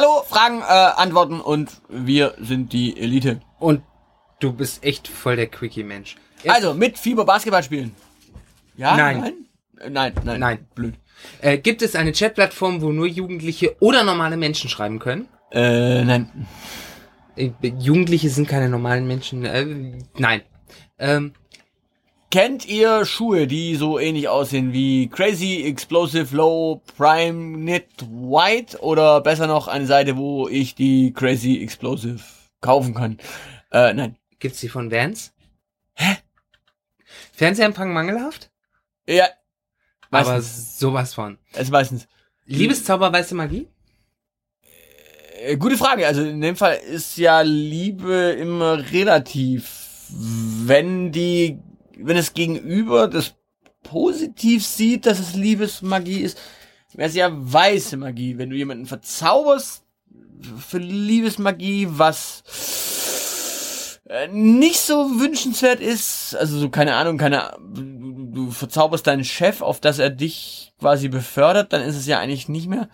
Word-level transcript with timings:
Hallo, 0.00 0.22
Fragen, 0.26 0.62
äh, 0.62 0.64
Antworten 0.64 1.42
und 1.42 1.68
wir 1.90 2.32
sind 2.40 2.72
die 2.72 2.98
Elite. 2.98 3.42
Und 3.58 3.82
du 4.38 4.50
bist 4.54 4.82
echt 4.82 5.06
voll 5.06 5.36
der 5.36 5.46
Quickie-Mensch. 5.46 6.16
Also, 6.48 6.72
mit 6.72 6.96
Fieber 6.96 7.26
Basketball 7.26 7.62
spielen. 7.62 7.94
Ja? 8.78 8.96
Nein. 8.96 9.20
Nein, 9.20 9.34
Äh, 9.78 9.90
nein, 9.90 10.14
nein. 10.24 10.40
Nein. 10.40 10.66
Blöd. 10.74 10.94
Äh, 11.42 11.58
gibt 11.58 11.82
es 11.82 11.94
eine 11.96 12.12
Chatplattform, 12.12 12.80
wo 12.80 12.92
nur 12.92 13.06
Jugendliche 13.06 13.76
oder 13.80 14.02
normale 14.02 14.38
Menschen 14.38 14.70
schreiben 14.70 15.00
können? 15.00 15.28
Äh, 15.52 16.02
nein. 16.02 16.46
Äh, 17.36 17.50
Jugendliche 17.78 18.30
sind 18.30 18.48
keine 18.48 18.70
normalen 18.70 19.06
Menschen. 19.06 19.44
Äh, 19.44 19.66
nein. 20.16 20.40
Ähm, 20.98 21.34
Kennt 22.30 22.64
ihr 22.66 23.04
Schuhe, 23.06 23.48
die 23.48 23.74
so 23.74 23.98
ähnlich 23.98 24.28
aussehen 24.28 24.72
wie 24.72 25.08
Crazy, 25.08 25.64
Explosive, 25.64 26.36
Low, 26.36 26.80
Prime, 26.96 27.56
Knit, 27.58 27.88
White 28.02 28.78
oder 28.78 29.20
besser 29.20 29.48
noch 29.48 29.66
eine 29.66 29.86
Seite, 29.86 30.16
wo 30.16 30.46
ich 30.46 30.76
die 30.76 31.12
Crazy, 31.12 31.60
Explosive 31.60 32.22
kaufen 32.60 32.94
kann? 32.94 33.18
Äh, 33.72 33.94
nein. 33.94 34.16
gibt's 34.38 34.60
die 34.60 34.68
von 34.68 34.92
Vans? 34.92 35.32
Hä? 35.94 36.18
Fernsehempfang 37.32 37.92
mangelhaft? 37.92 38.50
Ja. 39.08 39.26
Aber 40.12 40.34
Meistens. 40.34 40.78
sowas 40.78 41.14
von. 41.14 41.36
Es 41.52 41.70
meistens. 41.70 42.06
Liebeszauber, 42.46 43.12
weiße 43.12 43.34
Magie? 43.34 43.68
Äh, 45.40 45.56
gute 45.56 45.76
Frage. 45.76 46.06
Also 46.06 46.22
in 46.22 46.40
dem 46.40 46.54
Fall 46.54 46.76
ist 46.76 47.16
ja 47.16 47.40
Liebe 47.40 48.36
immer 48.38 48.92
relativ. 48.92 50.06
Wenn 50.12 51.12
die, 51.12 51.58
wenn 52.02 52.16
es 52.16 52.34
Gegenüber 52.34 53.08
das 53.08 53.34
positiv 53.82 54.64
sieht, 54.66 55.06
dass 55.06 55.18
es 55.18 55.34
Liebesmagie 55.34 56.20
ist, 56.20 56.38
wäre 56.94 57.08
es 57.08 57.14
ja 57.14 57.30
weiße 57.32 57.96
Magie. 57.96 58.38
Wenn 58.38 58.50
du 58.50 58.56
jemanden 58.56 58.86
verzauberst 58.86 59.84
für 60.58 60.78
Liebesmagie, 60.78 61.88
was 61.90 62.42
äh, 64.08 64.28
nicht 64.28 64.80
so 64.80 65.20
wünschenswert 65.20 65.80
ist, 65.80 66.34
also 66.34 66.58
so 66.58 66.68
keine 66.68 66.94
Ahnung, 66.96 67.18
keine, 67.18 67.56
du, 67.60 68.30
du 68.32 68.50
verzauberst 68.50 69.06
deinen 69.06 69.24
Chef, 69.24 69.60
auf 69.62 69.80
dass 69.80 69.98
er 69.98 70.10
dich 70.10 70.72
quasi 70.80 71.08
befördert, 71.08 71.72
dann 71.72 71.82
ist 71.82 71.96
es 71.96 72.06
ja 72.06 72.18
eigentlich 72.18 72.48
nicht 72.48 72.68
mehr 72.68 72.88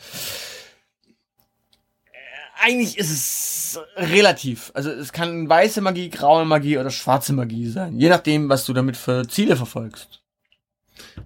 eigentlich 2.66 2.98
ist 2.98 3.10
es 3.10 3.80
relativ. 3.96 4.72
Also 4.74 4.90
es 4.90 5.12
kann 5.12 5.48
weiße 5.48 5.80
Magie, 5.80 6.10
graue 6.10 6.44
Magie 6.44 6.78
oder 6.78 6.90
schwarze 6.90 7.32
Magie 7.32 7.68
sein. 7.68 7.98
Je 7.98 8.08
nachdem, 8.08 8.48
was 8.48 8.64
du 8.64 8.72
damit 8.72 8.96
für 8.96 9.28
Ziele 9.28 9.56
verfolgst. 9.56 10.22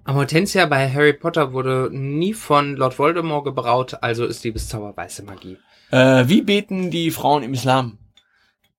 Amortensia 0.03 0.65
bei 0.67 0.91
Harry 0.91 1.13
Potter 1.13 1.53
wurde 1.53 1.89
nie 1.91 2.33
von 2.33 2.75
Lord 2.75 2.99
Voldemort 2.99 3.45
gebraut, 3.45 3.97
also 4.01 4.25
ist 4.25 4.43
Liebeszauber 4.43 4.95
weiße 4.95 5.23
Magie. 5.23 5.57
Äh, 5.91 6.27
wie 6.27 6.41
beten 6.41 6.91
die 6.91 7.09
Frauen 7.11 7.43
im 7.43 7.53
Islam? 7.53 7.97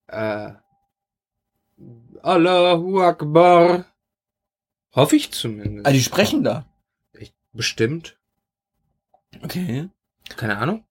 Äh, 0.06 0.52
Allahu 2.22 3.00
Akbar. 3.00 3.86
Hoffe 4.94 5.16
ich 5.16 5.32
zumindest. 5.32 5.86
Ah, 5.86 5.92
die 5.92 6.02
sprechen 6.02 6.44
da. 6.44 6.66
Ich, 7.18 7.34
bestimmt. 7.52 8.18
Okay. 9.42 9.88
Keine 10.36 10.58
Ahnung. 10.58 10.84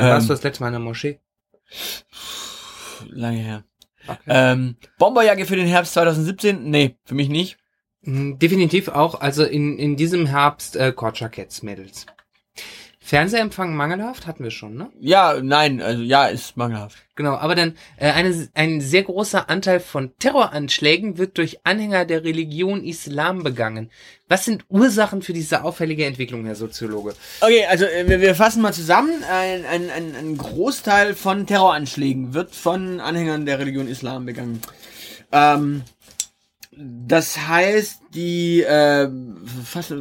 Wann 0.00 0.08
Ähm. 0.08 0.14
warst 0.14 0.28
du 0.28 0.32
das 0.34 0.42
letzte 0.42 0.62
Mal 0.62 0.68
in 0.68 0.72
der 0.74 0.80
Moschee? 0.80 1.20
Lange 3.10 3.38
her. 3.38 3.64
Okay. 4.06 4.20
Ähm, 4.26 4.76
Bomberjacke 4.98 5.44
für 5.44 5.56
den 5.56 5.66
Herbst 5.66 5.92
2017? 5.94 6.70
Nee, 6.70 6.96
für 7.04 7.14
mich 7.14 7.28
nicht. 7.28 7.58
Mm, 8.02 8.38
Definitiv 8.38 8.88
auch, 8.88 9.20
also 9.20 9.44
in, 9.44 9.78
in 9.78 9.96
diesem 9.96 10.26
Herbst 10.26 10.76
äh, 10.76 10.92
Jackets, 11.14 11.62
Mädels. 11.62 12.06
Fernsehempfang 13.08 13.74
mangelhaft, 13.74 14.26
hatten 14.26 14.44
wir 14.44 14.50
schon, 14.50 14.74
ne? 14.74 14.90
Ja, 15.00 15.40
nein, 15.42 15.80
also 15.80 16.02
ja, 16.02 16.26
ist 16.26 16.58
mangelhaft. 16.58 16.98
Genau, 17.16 17.36
aber 17.36 17.54
dann 17.54 17.72
äh, 17.96 18.10
eine, 18.10 18.48
ein 18.52 18.82
sehr 18.82 19.02
großer 19.02 19.48
Anteil 19.48 19.80
von 19.80 20.12
Terroranschlägen 20.18 21.16
wird 21.16 21.38
durch 21.38 21.64
Anhänger 21.64 22.04
der 22.04 22.22
Religion 22.24 22.84
Islam 22.84 23.42
begangen. 23.42 23.90
Was 24.28 24.44
sind 24.44 24.66
Ursachen 24.68 25.22
für 25.22 25.32
diese 25.32 25.64
auffällige 25.64 26.04
Entwicklung, 26.04 26.44
Herr 26.44 26.54
Soziologe? 26.54 27.14
Okay, 27.40 27.64
also 27.64 27.86
äh, 27.86 28.06
wir, 28.06 28.20
wir 28.20 28.34
fassen 28.34 28.60
mal 28.60 28.74
zusammen. 28.74 29.24
Ein, 29.24 29.64
ein, 29.64 29.88
ein, 29.88 30.14
ein 30.14 30.36
Großteil 30.36 31.14
von 31.14 31.46
Terroranschlägen 31.46 32.34
wird 32.34 32.54
von 32.54 33.00
Anhängern 33.00 33.46
der 33.46 33.58
Religion 33.58 33.88
Islam 33.88 34.26
begangen. 34.26 34.60
Ähm, 35.32 35.82
das 36.76 37.38
heißt, 37.38 38.00
die, 38.12 38.60
äh, 38.64 39.08
fast, 39.64 39.94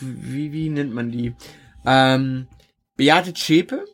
wie, 0.00 0.52
wie 0.52 0.68
nennt 0.68 0.92
man 0.92 1.10
die? 1.10 1.34
Ähm, 1.84 2.46
Beate 2.96 3.34
Zschäpe 3.34 3.84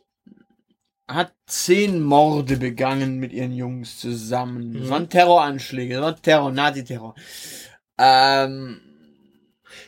hat 1.07 1.33
zehn 1.47 2.01
Morde 2.03 2.57
begangen 2.57 3.17
mit 3.19 3.33
ihren 3.33 3.51
Jungs 3.53 3.97
zusammen. 3.99 4.73
Das 4.73 4.83
Mhm. 4.83 4.89
waren 4.89 5.09
Terroranschläge, 5.09 5.95
das 5.95 6.03
war 6.03 6.21
Terror, 6.21 6.51
Nazi-Terror. 6.51 7.15
Ähm, 7.97 8.79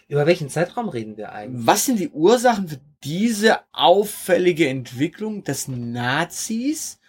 Über 0.07 0.25
welchen 0.25 0.49
Zeitraum 0.49 0.89
reden 0.89 1.17
wir 1.17 1.31
eigentlich? 1.31 1.65
was 1.67 1.85
sind 1.85 1.99
die 1.99 2.09
Ursachen 2.09 2.67
für 2.67 2.79
diese 3.03 3.59
auffällige 3.71 4.67
Entwicklung, 4.67 5.43
dass 5.43 5.67
Nazis 5.67 6.99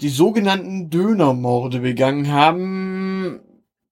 die 0.00 0.08
sogenannten 0.08 0.90
Dönermorde 0.90 1.80
begangen 1.80 2.30
haben? 2.30 3.40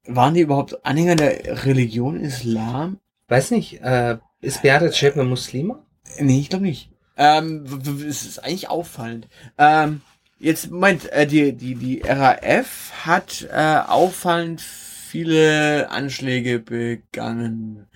Waren 0.07 0.35
die 0.35 0.41
überhaupt 0.41 0.85
Anhänger 0.87 1.17
der 1.17 1.65
Religion 1.67 2.21
Islam? 2.21 2.99
Weiß 3.29 3.51
nicht, 3.51 3.81
äh, 3.83 4.19
ist 4.41 4.63
Beate 4.63 4.91
Zschäpe 4.91 5.23
Muslima? 5.25 5.85
Nee, 6.19 6.41
ich 6.41 6.49
glaube 6.49 6.65
nicht. 6.65 6.91
Ähm, 7.17 7.65
es 8.09 8.25
ist 8.25 8.39
eigentlich 8.45 8.69
auffallend. 8.71 9.29
Ähm, 9.59 10.01
jetzt 10.39 10.71
Moment, 10.71 11.11
äh, 11.13 11.27
die, 11.27 11.53
die, 11.53 11.75
die 11.75 12.03
RAF 12.05 12.93
hat 13.05 13.47
äh, 13.51 13.81
auffallend 13.87 14.61
viele 14.61 15.91
Anschläge 15.91 16.59
begangen. 16.59 17.87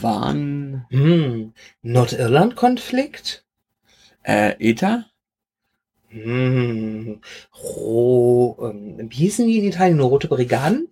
Waren 0.00 0.86
Hm, 0.90 1.52
Nordirland-Konflikt? 1.82 3.44
äh, 4.24 4.54
ETA? 4.58 5.06
Hm, 6.08 7.20
Ro, 7.62 8.56
ähm, 8.70 9.10
wie 9.10 9.14
hießen 9.16 9.46
die 9.46 9.58
in 9.58 9.64
Italien? 9.64 10.00
Rote 10.00 10.28
Brigaden? 10.28 10.88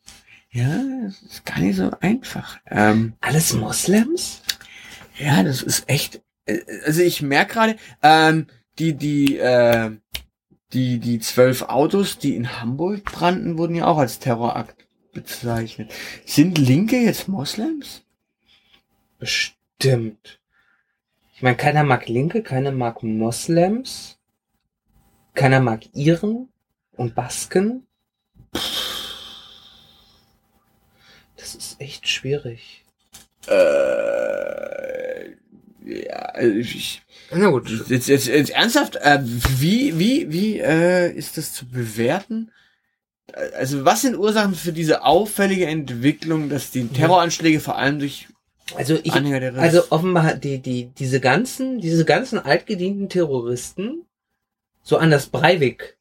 Ja, 0.55 0.81
das 1.03 1.21
ist 1.23 1.45
gar 1.45 1.59
nicht 1.59 1.77
so 1.77 1.91
einfach. 2.01 2.59
Ähm, 2.71 3.15
Alles 3.21 3.53
Moslems? 3.55 4.43
ja, 5.19 5.43
das 5.43 5.63
ist 5.63 5.89
echt. 5.89 6.23
äh, 6.47 6.61
Also 6.87 7.03
ich 7.03 7.23
merke 7.23 7.55
gerade, 7.55 7.77
ähm, 8.03 8.47
die, 8.79 8.95
die, 8.95 9.37
äh, 9.39 9.91
die, 10.73 11.01
die 11.01 11.19
zwölf 11.19 11.63
Autos, 11.63 12.19
die 12.19 12.37
in 12.37 12.61
Hamburg 12.61 13.05
brannten, 13.05 13.59
wurden 13.59 13.75
ja 13.75 13.87
auch 13.87 13.99
als 13.99 14.21
Terrorakt 14.21 14.87
bezeichnet. 15.13 15.93
Sind 16.25 16.57
Linke 16.59 16.99
jetzt 16.99 17.27
Moslems? 17.29 18.03
Bestimmt. 19.19 20.41
Ich 21.35 21.43
meine, 21.43 21.57
keiner 21.57 21.83
mag 21.83 22.07
Linke, 22.09 22.43
keiner 22.45 22.71
mag 22.71 23.03
Moslems, 23.03 24.19
keiner 25.35 25.59
mag 25.61 25.83
Iren 25.95 26.49
und 26.97 27.15
Basken. 27.17 27.87
Das 31.45 31.55
ist 31.55 31.79
echt 31.79 32.09
schwierig. 32.09 32.83
Äh, 33.47 35.29
ja, 35.85 36.17
also 36.33 36.57
ich, 36.57 37.03
Na 37.31 37.51
gut. 37.51 37.69
jetzt, 37.91 38.09
jetzt, 38.09 38.27
jetzt 38.29 38.51
ernsthaft, 38.51 38.97
äh, 38.97 39.19
wie, 39.23 39.99
wie, 39.99 40.33
wie 40.33 40.59
äh, 40.59 41.13
ist 41.13 41.37
das 41.37 41.53
zu 41.53 41.67
bewerten? 41.67 42.51
Äh, 43.31 43.51
Also 43.59 43.85
was 43.85 44.01
sind 44.01 44.17
Ursachen 44.17 44.55
für 44.55 44.73
diese 44.73 45.05
auffällige 45.05 45.67
Entwicklung, 45.67 46.49
dass 46.49 46.71
die 46.71 46.89
Terroranschläge 46.89 47.61
vor 47.61 47.77
allem 47.77 47.99
durch 47.99 48.27
Also 48.75 48.99
ich, 49.03 49.13
Anhänger 49.13 49.41
der 49.41 49.55
also 49.57 49.83
offenbar 49.91 50.37
die, 50.37 50.61
die, 50.61 50.87
diese 50.99 51.21
ganzen, 51.21 51.79
diese 51.79 52.07
ganzen 52.07 52.39
altgedienten 52.39 53.11
Terroristen, 53.11 54.07
so 54.83 54.97
Anders 54.97 55.27
Breivik, 55.27 55.99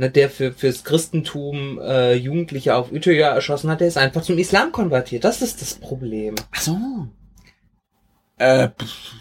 ne, 0.00 0.10
der 0.10 0.30
für, 0.30 0.52
fürs 0.52 0.82
Christentum 0.82 1.78
äh, 1.78 2.14
Jugendliche 2.14 2.74
auf 2.74 2.90
Utøya 2.90 3.28
erschossen 3.34 3.70
hat, 3.70 3.80
der 3.80 3.88
ist 3.88 3.98
einfach 3.98 4.22
zum 4.22 4.38
Islam 4.38 4.72
konvertiert. 4.72 5.24
Das 5.24 5.42
ist 5.42 5.60
das 5.60 5.74
Problem. 5.74 6.34
Ach 6.50 6.60
so. 6.60 6.76
Äh, 8.38 8.68
pff. 8.70 9.12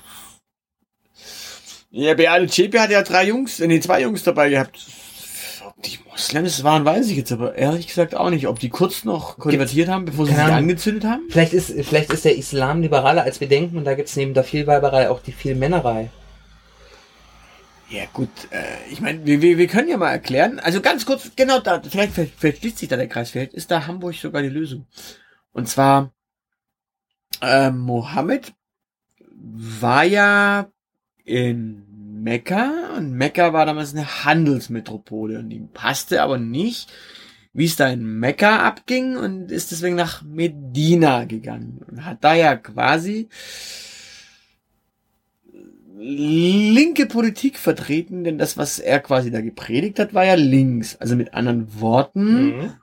ja, 1.91 2.13
Beate 2.13 2.47
Zschäpe 2.47 2.79
hat 2.79 2.89
ja 2.89 3.03
drei 3.03 3.27
Jungs, 3.27 3.59
nee, 3.59 3.79
zwei 3.81 4.01
Jungs 4.01 4.23
dabei 4.23 4.49
gehabt. 4.49 4.79
Ob 5.65 5.83
die 5.83 5.99
Moslems 6.09 6.63
waren, 6.63 6.85
weiß 6.85 7.09
ich 7.09 7.17
jetzt 7.17 7.33
aber 7.33 7.55
ehrlich 7.55 7.87
gesagt 7.87 8.15
auch 8.15 8.29
nicht. 8.29 8.47
Ob 8.47 8.59
die 8.59 8.69
kurz 8.69 9.03
noch 9.03 9.37
konvertiert 9.37 9.89
haben, 9.89 10.05
bevor 10.05 10.25
sie 10.25 10.33
sich 10.33 10.41
angezündet 10.41 11.03
haben? 11.03 11.23
Vielleicht 11.29 11.51
ist, 11.51 11.73
vielleicht 11.85 12.13
ist 12.13 12.23
der 12.23 12.37
Islam 12.37 12.81
liberaler, 12.81 13.23
als 13.23 13.41
wir 13.41 13.49
denken, 13.49 13.77
und 13.77 13.83
da 13.83 13.95
gibt's 13.95 14.15
neben 14.15 14.33
der 14.33 14.45
Vielweiberei 14.45 15.09
auch 15.09 15.21
die 15.21 15.33
Vielmännerei. 15.33 16.09
Ja 17.89 18.03
gut, 18.13 18.29
äh, 18.51 18.91
ich 18.91 19.01
meine, 19.01 19.25
wir, 19.25 19.41
wir, 19.41 19.57
wir 19.57 19.67
können 19.67 19.89
ja 19.89 19.97
mal 19.97 20.11
erklären, 20.11 20.59
also 20.59 20.79
ganz 20.79 21.07
kurz, 21.07 21.31
genau 21.35 21.59
da, 21.59 21.81
vielleicht, 21.81 22.13
vielleicht, 22.13 22.35
vielleicht 22.37 22.59
schließt 22.59 22.77
sich 22.77 22.89
da 22.89 22.97
der 22.97 23.07
Kreis, 23.07 23.31
vielleicht 23.31 23.53
ist 23.53 23.71
da 23.71 23.87
Hamburg 23.87 24.13
sogar 24.13 24.43
die 24.43 24.49
Lösung. 24.49 24.85
Und 25.53 25.67
zwar, 25.67 26.13
äh, 27.41 27.71
Mohammed 27.71 28.53
war 29.33 30.03
ja 30.03 30.69
in 31.25 31.85
Mekka 32.21 32.95
und 32.95 33.13
Mekka 33.13 33.53
war 33.53 33.65
damals 33.65 33.95
eine 33.95 34.23
Handelsmetropole 34.23 35.39
und 35.39 35.49
ihm 35.49 35.69
passte 35.69 36.21
aber 36.21 36.37
nicht, 36.37 36.91
wie 37.53 37.65
es 37.65 37.75
da 37.75 37.87
in 37.87 38.19
Mekka 38.19 38.67
abging 38.67 39.17
und 39.17 39.51
ist 39.51 39.71
deswegen 39.71 39.95
nach 39.95 40.21
Medina 40.21 41.25
gegangen 41.25 41.81
und 41.89 42.05
hat 42.05 42.23
da 42.23 42.35
ja 42.35 42.55
quasi 42.55 43.29
linke 46.01 47.05
Politik 47.05 47.57
vertreten, 47.57 48.23
denn 48.23 48.37
das, 48.37 48.57
was 48.57 48.79
er 48.79 48.99
quasi 48.99 49.31
da 49.31 49.41
gepredigt 49.41 49.99
hat, 49.99 50.13
war 50.13 50.23
ja 50.25 50.35
links. 50.35 50.95
Also 50.95 51.15
mit 51.15 51.33
anderen 51.33 51.79
Worten, 51.81 52.57
Mhm. 52.59 52.73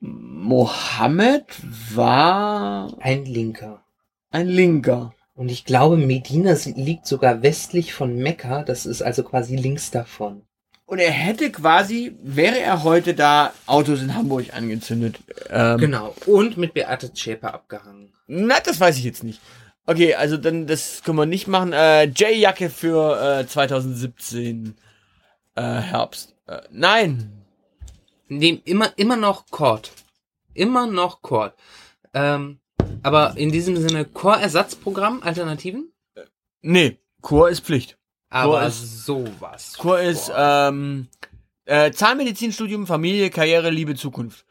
Mohammed 0.00 1.46
war 1.94 2.94
Ein 3.00 3.24
Linker. 3.24 3.82
ein 4.30 4.48
Linker. 4.48 5.14
Und 5.34 5.50
ich 5.50 5.64
glaube, 5.64 5.96
Medina 5.96 6.54
liegt 6.76 7.06
sogar 7.06 7.42
westlich 7.42 7.94
von 7.94 8.14
Mekka. 8.16 8.62
Das 8.62 8.84
ist 8.86 9.02
also 9.02 9.22
quasi 9.22 9.56
links 9.56 9.90
davon. 9.90 10.42
Und 10.86 10.98
er 10.98 11.10
hätte 11.10 11.50
quasi, 11.50 12.14
wäre 12.22 12.58
er 12.60 12.84
heute 12.84 13.14
da, 13.14 13.52
Autos 13.66 14.02
in 14.02 14.14
Hamburg 14.14 14.54
angezündet. 14.54 15.18
Ähm, 15.50 15.78
Genau. 15.78 16.14
Und 16.26 16.56
mit 16.58 16.74
Beate 16.74 17.12
Zschäper 17.12 17.54
abgehangen. 17.54 18.12
Na, 18.26 18.60
das 18.62 18.78
weiß 18.78 18.98
ich 18.98 19.04
jetzt 19.04 19.24
nicht. 19.24 19.40
Okay, 19.86 20.14
also 20.14 20.36
dann, 20.36 20.66
das 20.66 21.02
können 21.02 21.18
wir 21.18 21.26
nicht 21.26 21.46
machen. 21.46 21.72
Äh, 21.72 22.04
J-Jacke 22.04 22.70
für 22.70 23.40
äh, 23.40 23.46
2017 23.46 24.74
äh, 25.56 25.62
Herbst. 25.62 26.34
Äh, 26.46 26.60
nein. 26.70 27.30
Nee, 28.28 28.62
immer, 28.64 28.92
immer 28.96 29.16
noch 29.16 29.46
Cord. 29.50 29.92
Immer 30.54 30.86
noch 30.86 31.20
Cord. 31.20 31.54
Ähm, 32.14 32.60
aber 33.02 33.36
in 33.36 33.52
diesem 33.52 33.76
Sinne 33.76 34.06
Core-Ersatzprogramm, 34.06 35.22
Alternativen? 35.22 35.92
Nee, 36.62 36.96
Chor 37.20 37.50
ist 37.50 37.64
Pflicht. 37.64 37.98
Aber 38.30 38.66
ist- 38.66 39.04
sowas. 39.04 39.74
Chor 39.76 40.00
ist 40.00 40.32
ähm, 40.34 41.08
äh, 41.66 41.92
Zahnmedizinstudium, 41.92 42.86
Familie, 42.86 43.28
Karriere, 43.30 43.68
Liebe, 43.70 43.94
Zukunft. 43.94 44.46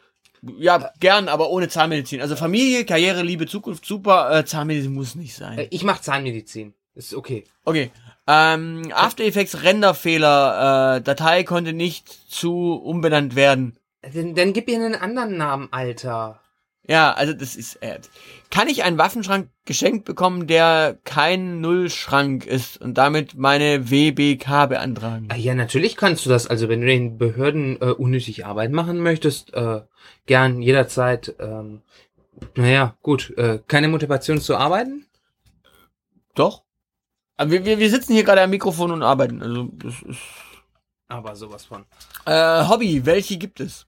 Ja, 0.58 0.92
gern, 1.00 1.30
aber 1.30 1.50
ohne 1.50 1.70
Zahnmedizin. 1.70 2.22
Also 2.22 2.36
Familie, 2.36 2.86
Karriere, 2.86 3.22
Liebe, 3.24 3.48
Zukunft, 3.48 3.86
super. 3.86 4.30
Äh, 4.40 4.46
Zahnmedizin 4.46 4.94
muss 4.94 5.16
nicht 5.16 5.36
sein. 5.36 5.58
Äh, 5.58 5.68
Ich 5.70 5.84
mach 5.84 6.02
Zahnmedizin. 6.02 6.74
Ist 6.96 7.14
okay. 7.14 7.46
Okay. 7.64 7.92
Ähm, 8.28 8.92
After 8.94 9.24
Effects 9.24 9.64
Renderfehler. 9.64 10.98
Äh, 10.98 11.02
Datei 11.02 11.44
konnte 11.44 11.74
nicht 11.74 12.10
zu 12.30 12.74
umbenannt 12.74 13.36
werden. 13.36 13.78
Dann, 14.14 14.36
dann 14.36 14.54
gib 14.54 14.68
ihr 14.70 14.76
einen 14.76 14.96
anderen 14.96 15.38
Namen, 15.38 15.70
Alter. 15.72 16.40
Ja, 16.88 17.14
also 17.14 17.34
das 17.34 17.56
ist. 17.56 17.76
Äh, 17.78 18.00
kann 18.50 18.68
ich 18.68 18.84
einen 18.84 18.98
Waffenschrank 18.98 19.50
geschenkt 19.66 20.04
bekommen, 20.06 20.48
der 20.48 20.98
kein 21.06 21.62
Nullschrank 21.62 22.46
ist 22.46 22.80
und 22.82 22.96
damit 22.98 23.36
meine 23.36 23.90
WBK 23.90 24.68
beantragen? 24.68 25.28
Ah, 25.32 25.36
Ja, 25.36 25.56
natürlich 25.56 25.96
kannst 25.96 26.26
du 26.26 26.30
das. 26.30 26.46
Also 26.48 26.68
wenn 26.68 26.82
du 26.82 26.88
den 26.88 27.18
Behörden 27.18 27.82
äh, 27.82 27.86
unnötig 27.86 28.46
Arbeit 28.46 28.72
machen 28.72 29.00
möchtest, 29.00 29.54
äh, 29.54 29.82
gern 30.26 30.62
jederzeit. 30.62 31.34
Ähm, 31.40 31.82
naja, 32.56 32.96
gut. 33.02 33.34
Äh, 33.38 33.60
keine 33.68 33.88
Motivation 33.88 34.42
zu 34.42 34.58
arbeiten? 34.58 35.06
Doch. 36.36 36.64
Aber 37.38 37.52
wir, 37.52 37.66
wir, 37.66 37.80
wir 37.80 37.90
sitzen 37.90 38.14
hier 38.14 38.24
gerade 38.24 38.42
am 38.42 38.50
Mikrofon 38.50 38.92
und 38.92 39.04
arbeiten. 39.04 39.42
Also 39.42 39.70
das 39.74 40.02
ist. 40.02 40.20
Aber 41.08 41.36
sowas 41.36 41.64
von. 41.66 41.86
Äh, 42.26 42.68
Hobby, 42.68 43.06
welche 43.06 43.38
gibt 43.38 43.60
es? 43.60 43.88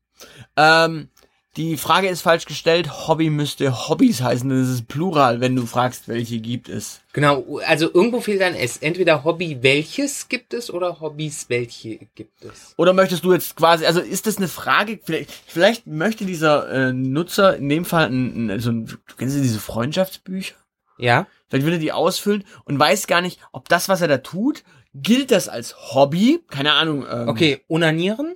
Ähm, 0.56 1.10
die 1.58 1.78
Frage 1.78 2.10
ist 2.10 2.22
falsch 2.22 2.46
gestellt. 2.46 3.08
Hobby 3.08 3.30
müsste 3.30 3.88
Hobbys 3.88 4.22
heißen. 4.22 4.50
Das 4.50 4.68
ist 4.68 4.88
Plural, 4.88 5.40
wenn 5.40 5.56
du 5.56 5.66
fragst, 5.66 6.08
welche 6.08 6.40
gibt 6.40 6.68
es. 6.68 7.02
Genau, 7.14 7.60
also 7.66 7.90
irgendwo 7.94 8.20
fehlt 8.20 8.42
ein 8.42 8.56
S. 8.56 8.78
Entweder 8.78 9.24
Hobby 9.24 9.60
welches 9.62 10.28
gibt 10.28 10.54
es 10.54 10.70
oder 10.70 11.00
Hobbys 11.00 11.46
welche 11.48 12.00
gibt 12.16 12.44
es. 12.44 12.74
Oder 12.78 12.94
möchtest 12.94 13.24
du 13.24 13.32
jetzt 13.32 13.56
quasi, 13.56 13.86
also 13.86 14.02
ist 14.02 14.28
das 14.28 14.38
eine 14.38 14.50
Frage, 14.50 15.00
vielleicht, 15.02 15.32
vielleicht 15.48 15.88
möchte 15.88 16.26
dieser 16.26 16.70
äh, 16.70 16.94
Nutzer 16.94 17.56
in 17.56 17.70
dem 17.70 17.86
Fall, 17.86 18.08
ein, 18.08 18.50
ein, 18.50 18.60
so 18.60 18.72
ein, 18.72 18.86
du 18.86 18.98
kennst 19.18 19.38
du 19.38 19.42
diese 19.42 19.60
Freundschaftsbücher? 19.60 20.56
Ja? 20.98 21.28
Vielleicht 21.48 21.66
will 21.66 21.74
er 21.74 21.80
die 21.80 21.92
ausfüllen 21.94 22.44
und 22.66 22.78
weiß 22.78 23.08
gar 23.08 23.22
nicht, 23.22 23.40
ob 23.54 23.70
das, 23.70 23.88
was 23.88 24.02
er 24.02 24.08
da 24.08 24.18
tut, 24.18 24.64
gilt 24.94 25.32
das 25.32 25.48
als 25.48 25.94
Hobby? 25.94 26.42
Keine 26.50 26.74
Ahnung. 26.74 27.06
Ähm, 27.10 27.30
Okay, 27.30 27.62
onanieren? 27.70 28.36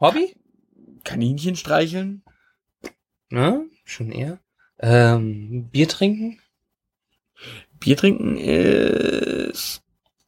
Hobby? 0.00 0.34
Kaninchen 1.04 1.56
streicheln? 1.56 2.21
Ne? 3.32 3.64
Schon 3.84 4.12
eher. 4.12 4.40
Ähm, 4.78 5.70
Bier 5.70 5.88
trinken? 5.88 6.38
Bier 7.80 7.96
trinken 7.96 8.36
ist 8.36 9.82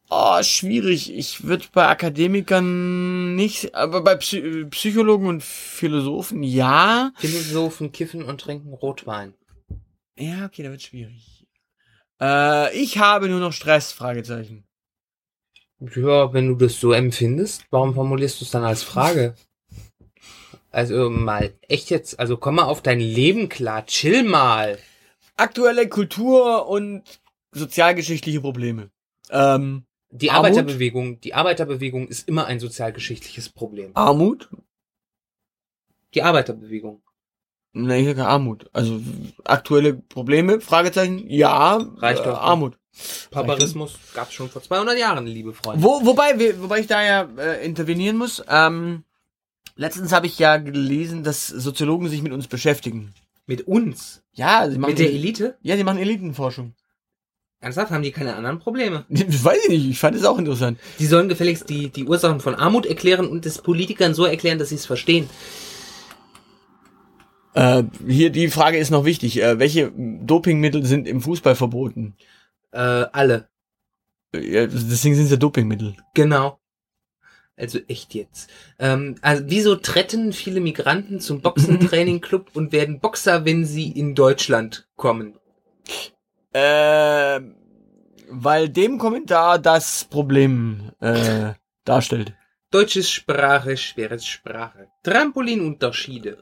oh, 0.09 0.41
schwierig. 0.41 1.13
Ich 1.13 1.43
würde 1.43 1.65
bei 1.71 1.87
Akademikern 1.87 3.35
nicht, 3.35 3.75
aber 3.75 4.01
bei 4.01 4.15
Psy 4.15 4.65
Psychologen 4.71 5.27
und 5.27 5.43
Philosophen 5.43 6.41
ja. 6.41 7.11
Philosophen 7.17 7.91
kiffen 7.91 8.23
und 8.23 8.41
trinken 8.41 8.73
Rotwein. 8.73 9.35
Ja, 10.17 10.45
okay, 10.45 10.63
da 10.63 10.71
wird 10.71 10.81
schwierig. 10.81 11.45
Äh, 12.19 12.75
ich 12.75 12.97
habe 12.97 13.29
nur 13.29 13.39
noch 13.39 13.53
Stress, 13.53 13.91
Fragezeichen. 13.91 14.65
Ja, 15.79 16.33
wenn 16.33 16.47
du 16.47 16.55
das 16.55 16.79
so 16.79 16.91
empfindest, 16.91 17.65
warum 17.69 17.93
formulierst 17.93 18.41
du 18.41 18.45
es 18.45 18.51
dann 18.51 18.63
als 18.63 18.81
Frage? 18.81 19.35
Also 20.75 21.09
mal 21.09 21.53
echt 21.69 21.89
jetzt, 21.89 22.19
also 22.19 22.35
komm 22.35 22.55
mal 22.55 22.65
auf 22.65 22.81
dein 22.81 22.99
Leben 22.99 23.47
klar, 23.47 23.85
chill 23.85 24.23
mal. 24.23 24.77
Aktuelle 25.37 25.87
Kultur 25.87 26.67
und 26.67 27.03
sozialgeschichtliche 27.53 28.41
Probleme. 28.41 28.89
Ähm, 29.29 29.85
Die 30.09 30.31
Armut? 30.31 30.47
Arbeiterbewegung, 30.47 31.21
die 31.21 31.33
Arbeiterbewegung 31.33 32.09
ist 32.09 32.27
immer 32.27 32.47
ein 32.47 32.59
sozialgeschichtliches 32.59 33.47
Problem. 33.47 33.91
Armut? 33.93 34.49
Die 36.13 36.21
Arbeiterbewegung. 36.21 37.01
Nein, 37.71 38.01
ich 38.01 38.07
sage 38.07 38.25
Armut. 38.25 38.69
Also 38.73 38.99
aktuelle 39.45 39.93
Probleme? 39.93 40.59
Fragezeichen? 40.59 41.23
Ja. 41.29 41.77
Reicht 41.77 42.23
äh, 42.23 42.25
doch. 42.25 42.41
Armut. 42.41 42.77
Barbarismus 43.31 43.97
gab's 44.13 44.33
schon 44.33 44.49
vor 44.49 44.61
200 44.61 44.99
Jahren, 44.99 45.25
liebe 45.25 45.53
Freunde. 45.53 45.81
Wo, 45.81 46.05
wobei, 46.05 46.37
wobei 46.59 46.81
ich 46.81 46.87
da 46.87 47.01
ja 47.01 47.29
äh, 47.37 47.65
intervenieren 47.65 48.17
muss. 48.17 48.43
Ähm, 48.49 49.05
letztens 49.75 50.11
habe 50.11 50.27
ich 50.27 50.39
ja 50.39 50.57
gelesen, 50.57 51.23
dass 51.23 51.47
Soziologen 51.47 52.09
sich 52.09 52.21
mit 52.21 52.31
uns 52.33 52.47
beschäftigen. 52.47 53.13
Mit 53.45 53.67
uns? 53.67 54.23
Ja, 54.33 54.69
sie 54.69 54.77
machen 54.77 54.91
Mit 54.91 54.99
der 54.99 55.11
Elite? 55.11 55.57
ja, 55.61 55.77
sie 55.77 55.83
machen 55.83 55.99
Elitenforschung. 55.99 56.73
Ernsthaft, 57.61 57.91
haben 57.91 58.03
die 58.03 58.11
keine 58.11 58.35
anderen 58.35 58.59
Probleme? 58.59 59.05
Das 59.09 59.43
weiß 59.43 59.57
ich 59.65 59.69
nicht. 59.69 59.89
Ich 59.89 59.99
fand 59.99 60.15
es 60.15 60.25
auch 60.25 60.37
interessant. 60.37 60.79
Die 60.99 61.05
sollen 61.05 61.29
gefälligst 61.29 61.69
die, 61.69 61.89
die 61.89 62.05
Ursachen 62.05 62.39
von 62.39 62.55
Armut 62.55 62.85
erklären 62.85 63.27
und 63.27 63.45
es 63.45 63.61
Politikern 63.61 64.13
so 64.13 64.25
erklären, 64.25 64.59
dass 64.59 64.69
sie 64.69 64.75
es 64.75 64.85
verstehen. 64.85 65.29
Äh, 67.53 67.83
hier 68.07 68.29
die 68.31 68.49
Frage 68.49 68.77
ist 68.77 68.91
noch 68.91 69.05
wichtig. 69.05 69.41
Äh, 69.41 69.59
welche 69.59 69.91
Dopingmittel 69.95 70.85
sind 70.85 71.07
im 71.07 71.21
Fußball 71.21 71.55
verboten? 71.55 72.15
Äh, 72.71 72.79
alle. 72.79 73.47
Äh, 74.33 74.39
Ja, 74.53 74.67
deswegen 74.67 75.15
sind 75.15 75.25
es 75.25 75.31
ja 75.31 75.37
Dopingmittel. 75.37 75.95
Genau. 76.13 76.59
Also 77.57 77.79
echt 77.87 78.13
jetzt. 78.13 78.49
Ähm, 78.79 79.15
also 79.21 79.43
wieso 79.47 79.75
tretten 79.75 80.33
viele 80.33 80.59
Migranten 80.59 81.21
zum 81.21 81.41
Boxentrainingclub 81.41 82.49
und 82.53 82.71
werden 82.71 82.99
Boxer, 82.99 83.45
wenn 83.45 83.65
sie 83.65 83.89
in 83.91 84.13
Deutschland 84.13 84.87
kommen? 84.97 85.39
Äh, 86.51 87.39
weil 88.29 88.69
dem 88.69 88.97
Kommentar 88.97 89.59
das 89.59 90.05
Problem 90.05 90.91
äh, 90.99 91.53
darstellt. 91.85 92.33
Deutsche 92.71 93.03
Sprache, 93.03 93.77
schwere 93.77 94.19
Sprache. 94.19 94.87
Trampolinunterschiede. 95.03 96.37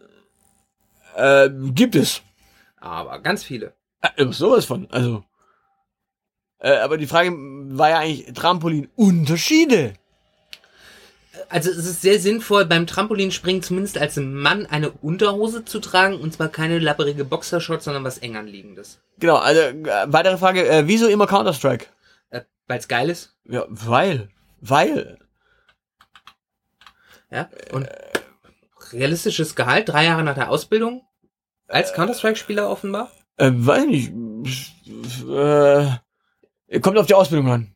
Äh, 1.15 1.49
gibt 1.73 1.95
es. 1.95 2.21
Aber 2.77 3.19
ganz 3.19 3.43
viele. 3.43 3.73
Äh, 4.01 4.25
sowas 4.31 4.65
von. 4.65 4.89
Also. 4.89 5.23
Äh, 6.57 6.77
aber 6.77 6.97
die 6.97 7.07
Frage 7.07 7.31
war 7.31 7.89
ja 7.89 7.99
eigentlich 7.99 8.33
Trampolin-Unterschiede. 8.33 9.93
Also 11.49 11.71
es 11.71 11.77
ist 11.77 12.01
sehr 12.01 12.19
sinnvoll, 12.19 12.65
beim 12.65 12.85
Trampolinspringen 12.85 13.63
zumindest 13.63 13.97
als 13.97 14.17
Mann 14.17 14.65
eine 14.67 14.91
Unterhose 14.91 15.65
zu 15.65 15.79
tragen. 15.79 16.19
Und 16.19 16.33
zwar 16.33 16.49
keine 16.49 16.79
lapperige 16.79 17.25
Boxershorts, 17.25 17.85
sondern 17.85 18.03
was 18.03 18.19
eng 18.19 18.35
anliegendes. 18.35 19.01
Genau, 19.19 19.37
also 19.37 19.61
äh, 19.61 20.05
weitere 20.07 20.37
Frage, 20.37 20.67
äh, 20.67 20.87
wieso 20.87 21.07
immer 21.07 21.27
Counter-Strike? 21.27 21.87
Äh, 22.29 22.41
weil's 22.67 22.87
geil 22.87 23.09
ist. 23.09 23.35
Ja, 23.45 23.65
weil. 23.69 24.29
Weil. 24.61 25.17
Ja. 27.31 27.49
Und 27.71 27.89
realistisches 28.91 29.55
Gehalt, 29.55 29.89
drei 29.89 30.05
Jahre 30.05 30.23
nach 30.23 30.35
der 30.35 30.49
Ausbildung. 30.49 31.01
Als 31.67 31.93
Counter-Strike-Spieler 31.93 32.69
offenbar. 32.69 33.11
Äh, 33.37 33.51
weiß 33.53 33.85
nicht. 33.85 34.13
Äh, 35.27 36.79
kommt 36.79 36.97
auf 36.97 37.07
die 37.07 37.15
Ausbildung 37.15 37.51
an. 37.51 37.72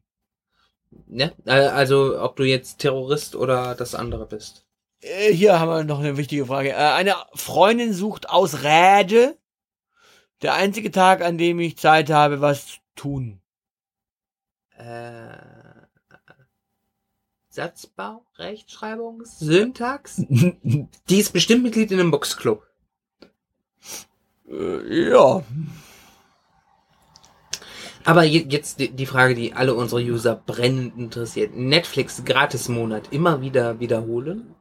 Ne? 1.07 1.33
Also, 1.45 2.21
ob 2.21 2.35
du 2.35 2.43
jetzt 2.43 2.79
Terrorist 2.79 3.35
oder 3.35 3.75
das 3.75 3.95
andere 3.95 4.25
bist. 4.25 4.65
Äh, 5.01 5.31
hier 5.31 5.59
haben 5.59 5.69
wir 5.69 5.83
noch 5.83 5.99
eine 5.99 6.17
wichtige 6.17 6.45
Frage. 6.45 6.71
Äh, 6.71 6.75
eine 6.75 7.15
Freundin 7.33 7.93
sucht 7.93 8.29
Ausrede. 8.29 9.37
Der 10.41 10.53
einzige 10.53 10.91
Tag, 10.91 11.21
an 11.21 11.37
dem 11.37 11.59
ich 11.59 11.77
Zeit 11.77 12.09
habe, 12.09 12.41
was 12.41 12.67
zu 12.67 12.77
tun. 12.95 13.41
Äh, 14.77 15.37
Satzbau, 17.49 18.23
Rechtschreibung, 18.35 19.23
Syntax. 19.25 20.21
Die 20.29 21.17
ist 21.17 21.33
bestimmt 21.33 21.63
Mitglied 21.63 21.91
in 21.91 21.99
einem 21.99 22.11
Boxclub. 22.11 22.63
Äh, 24.47 25.09
ja. 25.09 25.43
Aber 28.07 28.23
je, 28.23 28.45
jetzt 28.47 28.79
die, 28.79 29.05
Frage, 29.05 29.35
die 29.35 29.51
alle 29.51 29.75
unsere 29.75 29.99
User 30.01 30.33
brennend 30.33 30.97
interessiert. 30.97 31.53
Netflix 31.57 32.23
Gratis-Monat 32.23 33.11
immer 33.11 33.41
wieder 33.41 33.81
wiederholen? 33.81 34.55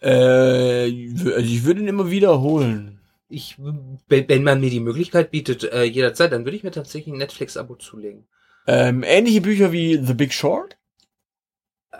Äh, 0.00 0.84
also 0.88 1.36
ich 1.36 1.64
würde 1.64 1.82
ihn 1.82 1.88
immer 1.88 2.10
wiederholen. 2.10 3.00
Ich, 3.28 3.58
wenn 3.58 4.28
wenn 4.30 4.42
man 4.44 4.60
mir 4.60 4.70
die 4.70 4.80
Möglichkeit 4.80 5.30
bietet, 5.30 5.62
äh, 5.64 5.82
jederzeit, 5.82 6.32
dann 6.32 6.46
würde 6.46 6.56
ich 6.56 6.64
mir 6.64 6.70
tatsächlich 6.70 7.12
ein 7.12 7.18
Netflix-Abo 7.18 7.76
zulegen. 7.76 8.26
Ähm, 8.66 9.02
ähnliche 9.02 9.42
Bücher 9.42 9.70
wie 9.70 10.02
The 10.02 10.14
Big 10.14 10.32
Short 10.32 10.78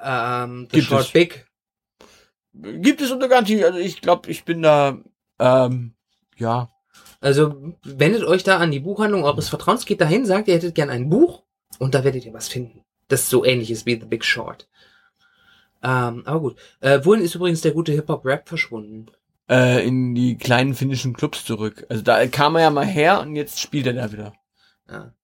Ähm, 0.03 0.67
The 0.71 0.77
Gibt 0.79 0.89
Short 0.89 1.05
es. 1.05 1.13
Big. 1.13 1.47
gibt 2.55 3.03
es 3.03 3.11
unter 3.11 3.29
Garantie. 3.29 3.63
Also 3.63 3.79
ich 3.79 4.01
glaube, 4.01 4.31
ich 4.31 4.45
bin 4.47 4.63
da, 4.63 4.97
ähm, 5.39 5.93
ja. 6.39 6.73
Also 7.21 7.75
wendet 7.83 8.25
euch 8.25 8.45
da 8.45 8.59
an 8.59 8.71
die 8.71 8.81
Buchhandlung 8.81 9.25
eures 9.25 9.49
Vertrauens, 9.49 9.87
geht 9.87 10.01
dahin, 10.01 10.25
sagt, 10.25 10.49
ihr 10.49 10.55
hättet 10.55 10.75
gern 10.75 10.91
ein 10.91 11.09
Buch 11.11 11.43
und 11.79 11.95
da 11.95 12.05
werdet 12.05 12.25
ihr 12.25 12.33
was 12.33 12.49
finden. 12.49 12.85
Das 13.09 13.29
so 13.29 13.45
ähnlich 13.45 13.71
ist 13.71 13.87
wie 13.87 13.99
The 13.99 14.07
Big 14.07 14.25
Short. 14.25 14.69
Ähm, 15.83 16.23
aber 16.27 16.41
gut. 16.41 16.57
Äh, 16.81 17.01
wohin 17.05 17.23
ist 17.23 17.35
übrigens 17.35 17.61
der 17.61 17.73
gute 17.73 17.93
Hip-Hop-Rap 17.93 18.49
verschwunden? 18.49 19.07
Äh, 19.49 19.87
in 19.87 20.15
die 20.15 20.37
kleinen 20.37 20.75
finnischen 20.75 21.15
Clubs 21.15 21.45
zurück. 21.45 21.87
Also 21.89 22.03
da 22.03 22.27
kam 22.27 22.57
er 22.57 22.63
ja 22.63 22.71
mal 22.71 22.85
her 22.87 23.21
und 23.21 23.35
jetzt 23.35 23.61
spielt 23.61 23.87
er 23.87 23.95
da 23.95 24.13
wieder. 24.13 24.33
Ja. 24.89 25.15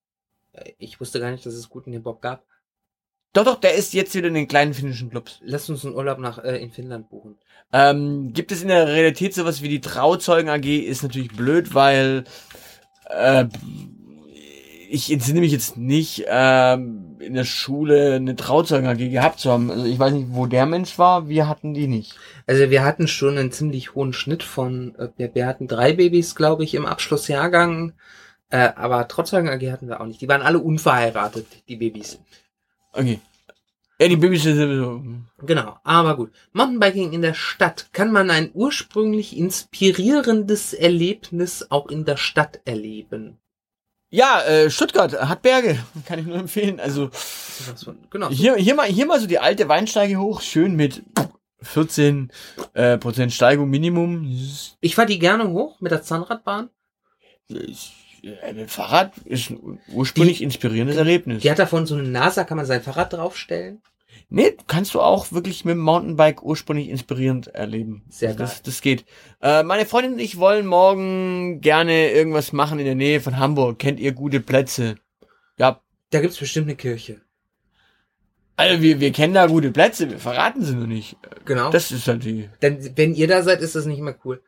Äh, 0.52 0.72
Ich 0.78 1.00
wusste 1.00 1.20
gar 1.20 1.30
nicht, 1.30 1.44
dass 1.44 1.54
es 1.54 1.68
guten 1.68 1.92
Hip-Hop 1.92 2.22
gab. 2.22 2.44
Doch, 3.34 3.44
doch, 3.44 3.56
der 3.56 3.74
ist 3.74 3.92
jetzt 3.94 4.14
wieder 4.14 4.28
in 4.28 4.34
den 4.34 4.48
kleinen 4.48 4.74
finnischen 4.74 5.10
Clubs. 5.10 5.40
Lasst 5.42 5.68
uns 5.68 5.84
einen 5.84 5.96
Urlaub 5.96 6.18
nach 6.18 6.42
äh, 6.42 6.56
in 6.56 6.70
Finnland 6.70 7.10
buchen. 7.10 7.36
Ähm, 7.72 8.32
gibt 8.32 8.52
es 8.52 8.62
in 8.62 8.68
der 8.68 8.86
Realität 8.86 9.34
sowas 9.34 9.60
wie 9.60 9.68
die 9.68 9.80
Trauzeugen 9.80 10.48
AG? 10.48 10.64
Ist 10.64 11.02
natürlich 11.02 11.32
blöd, 11.32 11.74
weil 11.74 12.24
äh, 13.10 13.46
ich 14.88 15.10
entsinne 15.10 15.40
mich 15.40 15.50
jetzt 15.50 15.76
nicht, 15.76 16.24
ähm, 16.28 17.16
in 17.18 17.34
der 17.34 17.44
Schule 17.44 18.14
eine 18.14 18.36
Trauzeugen 18.36 18.86
AG 18.86 19.10
gehabt 19.10 19.40
zu 19.40 19.50
haben. 19.50 19.68
Also 19.68 19.84
ich 19.84 19.98
weiß 19.98 20.12
nicht, 20.12 20.28
wo 20.30 20.46
der 20.46 20.66
Mensch 20.66 20.96
war. 21.00 21.28
Wir 21.28 21.48
hatten 21.48 21.74
die 21.74 21.88
nicht. 21.88 22.16
Also 22.46 22.70
wir 22.70 22.84
hatten 22.84 23.08
schon 23.08 23.36
einen 23.36 23.50
ziemlich 23.50 23.96
hohen 23.96 24.12
Schnitt 24.12 24.44
von, 24.44 24.94
äh, 24.94 25.08
wir, 25.16 25.34
wir 25.34 25.48
hatten 25.48 25.66
drei 25.66 25.94
Babys, 25.94 26.36
glaube 26.36 26.62
ich, 26.62 26.74
im 26.74 26.86
Abschlussjahrgang. 26.86 27.94
Äh, 28.50 28.70
aber 28.76 29.08
Trotzdem 29.08 29.48
AG 29.48 29.72
hatten 29.72 29.88
wir 29.88 30.00
auch 30.00 30.06
nicht. 30.06 30.20
Die 30.20 30.28
waren 30.28 30.42
alle 30.42 30.60
unverheiratet, 30.60 31.46
die 31.68 31.76
Babys. 31.76 32.20
Okay. 32.94 33.20
Ja, 34.00 34.08
die 34.08 34.16
Babys 34.16 34.42
sind 34.42 34.56
sowieso. 34.56 35.02
Genau, 35.46 35.78
aber 35.84 36.16
gut. 36.16 36.32
Mountainbiking 36.52 37.12
in 37.12 37.22
der 37.22 37.34
Stadt. 37.34 37.88
Kann 37.92 38.10
man 38.10 38.30
ein 38.30 38.50
ursprünglich 38.52 39.36
inspirierendes 39.36 40.72
Erlebnis 40.72 41.66
auch 41.70 41.88
in 41.88 42.04
der 42.04 42.16
Stadt 42.16 42.60
erleben? 42.64 43.38
Ja, 44.10 44.42
äh, 44.42 44.70
Stuttgart 44.70 45.12
hat 45.12 45.42
Berge, 45.42 45.78
kann 46.06 46.18
ich 46.18 46.26
nur 46.26 46.36
empfehlen. 46.38 46.80
Also 46.80 47.10
Genau. 48.10 48.30
hier, 48.30 48.56
hier 48.56 48.74
mal, 48.74 48.86
hier 48.86 49.06
mal 49.06 49.20
so 49.20 49.26
die 49.26 49.38
alte 49.38 49.68
Weinsteige 49.68 50.18
hoch, 50.18 50.40
schön 50.40 50.74
mit 50.74 51.02
14 51.62 52.30
äh, 52.74 52.98
Prozent 52.98 53.32
Steigung 53.32 53.70
Minimum. 53.70 54.24
Ich 54.80 54.94
fahre 54.94 55.08
die 55.08 55.18
gerne 55.18 55.48
hoch 55.50 55.80
mit 55.80 55.92
der 55.92 56.02
Zahnradbahn. 56.02 56.68
Ich, 57.48 57.92
mit 58.54 58.70
Fahrrad 58.70 59.12
ist 59.24 59.50
ein 59.50 59.78
ursprünglich 59.92 60.42
inspirierendes 60.42 60.96
Erlebnis. 60.96 61.42
Die 61.42 61.50
hat 61.50 61.58
davon 61.58 61.86
so 61.86 61.94
eine 61.94 62.04
NASA, 62.08 62.44
kann 62.44 62.56
man 62.56 62.66
sein 62.66 62.82
Fahrrad 62.82 63.12
draufstellen. 63.12 63.82
Nee, 64.30 64.56
kannst 64.66 64.94
du 64.94 65.00
auch 65.00 65.32
wirklich 65.32 65.64
mit 65.64 65.72
dem 65.72 65.80
Mountainbike 65.80 66.42
ursprünglich 66.42 66.88
inspirierend 66.88 67.48
erleben. 67.48 68.04
Sehr 68.08 68.30
Also 68.30 68.38
das, 68.38 68.50
geil. 68.54 68.60
das 68.64 68.80
geht. 68.80 69.04
Äh, 69.42 69.62
meine 69.64 69.86
Freundin 69.86 70.14
und 70.14 70.18
ich 70.18 70.38
wollen 70.38 70.66
morgen 70.66 71.60
gerne 71.60 72.10
irgendwas 72.10 72.52
machen 72.52 72.78
in 72.78 72.84
der 72.84 72.94
Nähe 72.94 73.20
von 73.20 73.38
Hamburg. 73.38 73.78
Kennt 73.78 74.00
ihr 74.00 74.12
gute 74.12 74.40
Plätze? 74.40 74.96
Ja, 75.58 75.80
Da 76.10 76.20
gibt's 76.20 76.38
bestimmt 76.38 76.66
eine 76.68 76.76
Kirche. 76.76 77.20
also 78.56 78.80
wir, 78.82 79.00
wir 79.00 79.12
kennen 79.12 79.34
da 79.34 79.46
gute 79.46 79.70
Plätze, 79.72 80.10
wir 80.10 80.18
verraten 80.18 80.64
sie 80.64 80.74
nur 80.74 80.86
nicht. 80.86 81.16
Genau. 81.44 81.70
Das 81.70 81.90
ist 81.92 82.06
halt 82.08 82.24
die. 82.24 82.48
Denn 82.62 82.92
wenn 82.96 83.14
ihr 83.14 83.28
da 83.28 83.42
seid, 83.42 83.60
ist 83.60 83.74
das 83.74 83.84
nicht 83.84 84.00
mehr 84.00 84.16
cool. 84.24 84.42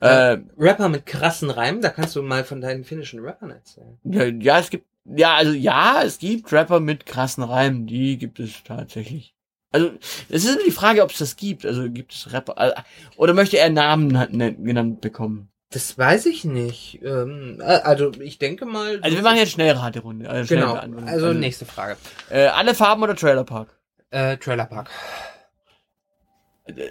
Äh, 0.00 0.38
Rapper 0.56 0.88
mit 0.88 1.06
krassen 1.06 1.50
Reimen, 1.50 1.80
da 1.80 1.90
kannst 1.90 2.14
du 2.16 2.22
mal 2.22 2.44
von 2.44 2.60
deinen 2.60 2.84
finnischen 2.84 3.20
Rappern 3.20 3.50
erzählen. 3.50 3.98
ja, 4.04 4.24
ja, 4.24 4.58
es 4.58 4.70
gibt, 4.70 4.86
ja, 5.04 5.34
also 5.34 5.52
ja, 5.52 6.02
es 6.04 6.18
gibt 6.18 6.52
Rapper 6.52 6.80
mit 6.80 7.04
krassen 7.06 7.42
Reimen, 7.42 7.86
die 7.86 8.16
gibt 8.18 8.38
es 8.40 8.62
tatsächlich. 8.62 9.34
Also, 9.70 9.90
es 10.30 10.44
ist 10.44 10.54
immer 10.54 10.64
die 10.64 10.70
Frage, 10.70 11.02
ob 11.02 11.10
es 11.10 11.18
das 11.18 11.36
gibt. 11.36 11.66
Also 11.66 11.90
gibt 11.90 12.12
es 12.14 12.32
Rapper, 12.32 12.54
äh, 12.56 12.72
oder 13.16 13.34
möchte 13.34 13.58
er 13.58 13.68
Namen 13.70 14.08
ne- 14.30 14.54
genannt 14.54 15.00
bekommen? 15.02 15.50
Das 15.70 15.98
weiß 15.98 16.24
ich 16.26 16.46
nicht. 16.46 17.00
Ähm, 17.02 17.58
äh, 17.60 17.64
also 17.64 18.12
ich 18.20 18.38
denke 18.38 18.64
mal. 18.64 18.98
Also 19.02 19.16
wir 19.16 19.22
machen 19.22 19.36
jetzt 19.36 19.52
Schnellraterunde. 19.52 20.30
Also 20.30 20.54
genau. 20.54 20.68
Schnellbeantwortung. 20.70 21.08
Also 21.10 21.32
nächste 21.34 21.66
Frage. 21.66 21.98
Äh, 22.30 22.46
alle 22.46 22.74
Farben 22.74 23.02
oder 23.02 23.14
Trailerpark? 23.14 23.68
Äh, 24.10 24.38
Trailerpark. 24.38 24.88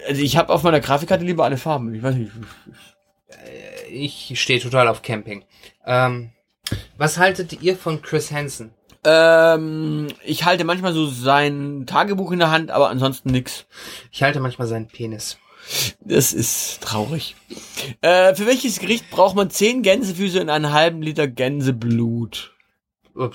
Also 0.06 0.22
ich 0.22 0.36
habe 0.36 0.52
auf 0.52 0.62
meiner 0.62 0.78
Grafikkarte 0.80 1.24
lieber 1.24 1.44
alle 1.44 1.56
Farben. 1.56 1.92
Ich 1.94 2.02
weiß 2.02 2.14
nicht. 2.14 2.30
Äh, 3.28 3.88
Ich 3.90 4.32
stehe 4.40 4.60
total 4.60 4.88
auf 4.88 5.02
Camping. 5.02 5.44
Ähm, 5.86 6.30
was 6.96 7.18
haltet 7.18 7.62
ihr 7.62 7.76
von 7.76 8.02
Chris 8.02 8.30
Hansen? 8.30 8.72
Ähm, 9.04 10.08
ich 10.24 10.44
halte 10.44 10.64
manchmal 10.64 10.92
so 10.92 11.06
sein 11.06 11.84
Tagebuch 11.86 12.32
in 12.32 12.40
der 12.40 12.50
Hand, 12.50 12.70
aber 12.70 12.90
ansonsten 12.90 13.30
nix. 13.30 13.66
Ich 14.10 14.22
halte 14.22 14.40
manchmal 14.40 14.66
seinen 14.68 14.88
Penis. 14.88 15.38
Das 16.00 16.32
ist 16.32 16.82
traurig. 16.82 17.36
Äh, 18.00 18.34
für 18.34 18.46
welches 18.46 18.80
Gericht 18.80 19.10
braucht 19.10 19.36
man 19.36 19.50
10 19.50 19.82
Gänsefüße 19.82 20.40
und 20.40 20.50
einen 20.50 20.72
halben 20.72 21.02
Liter 21.02 21.28
Gänseblut? 21.28 22.54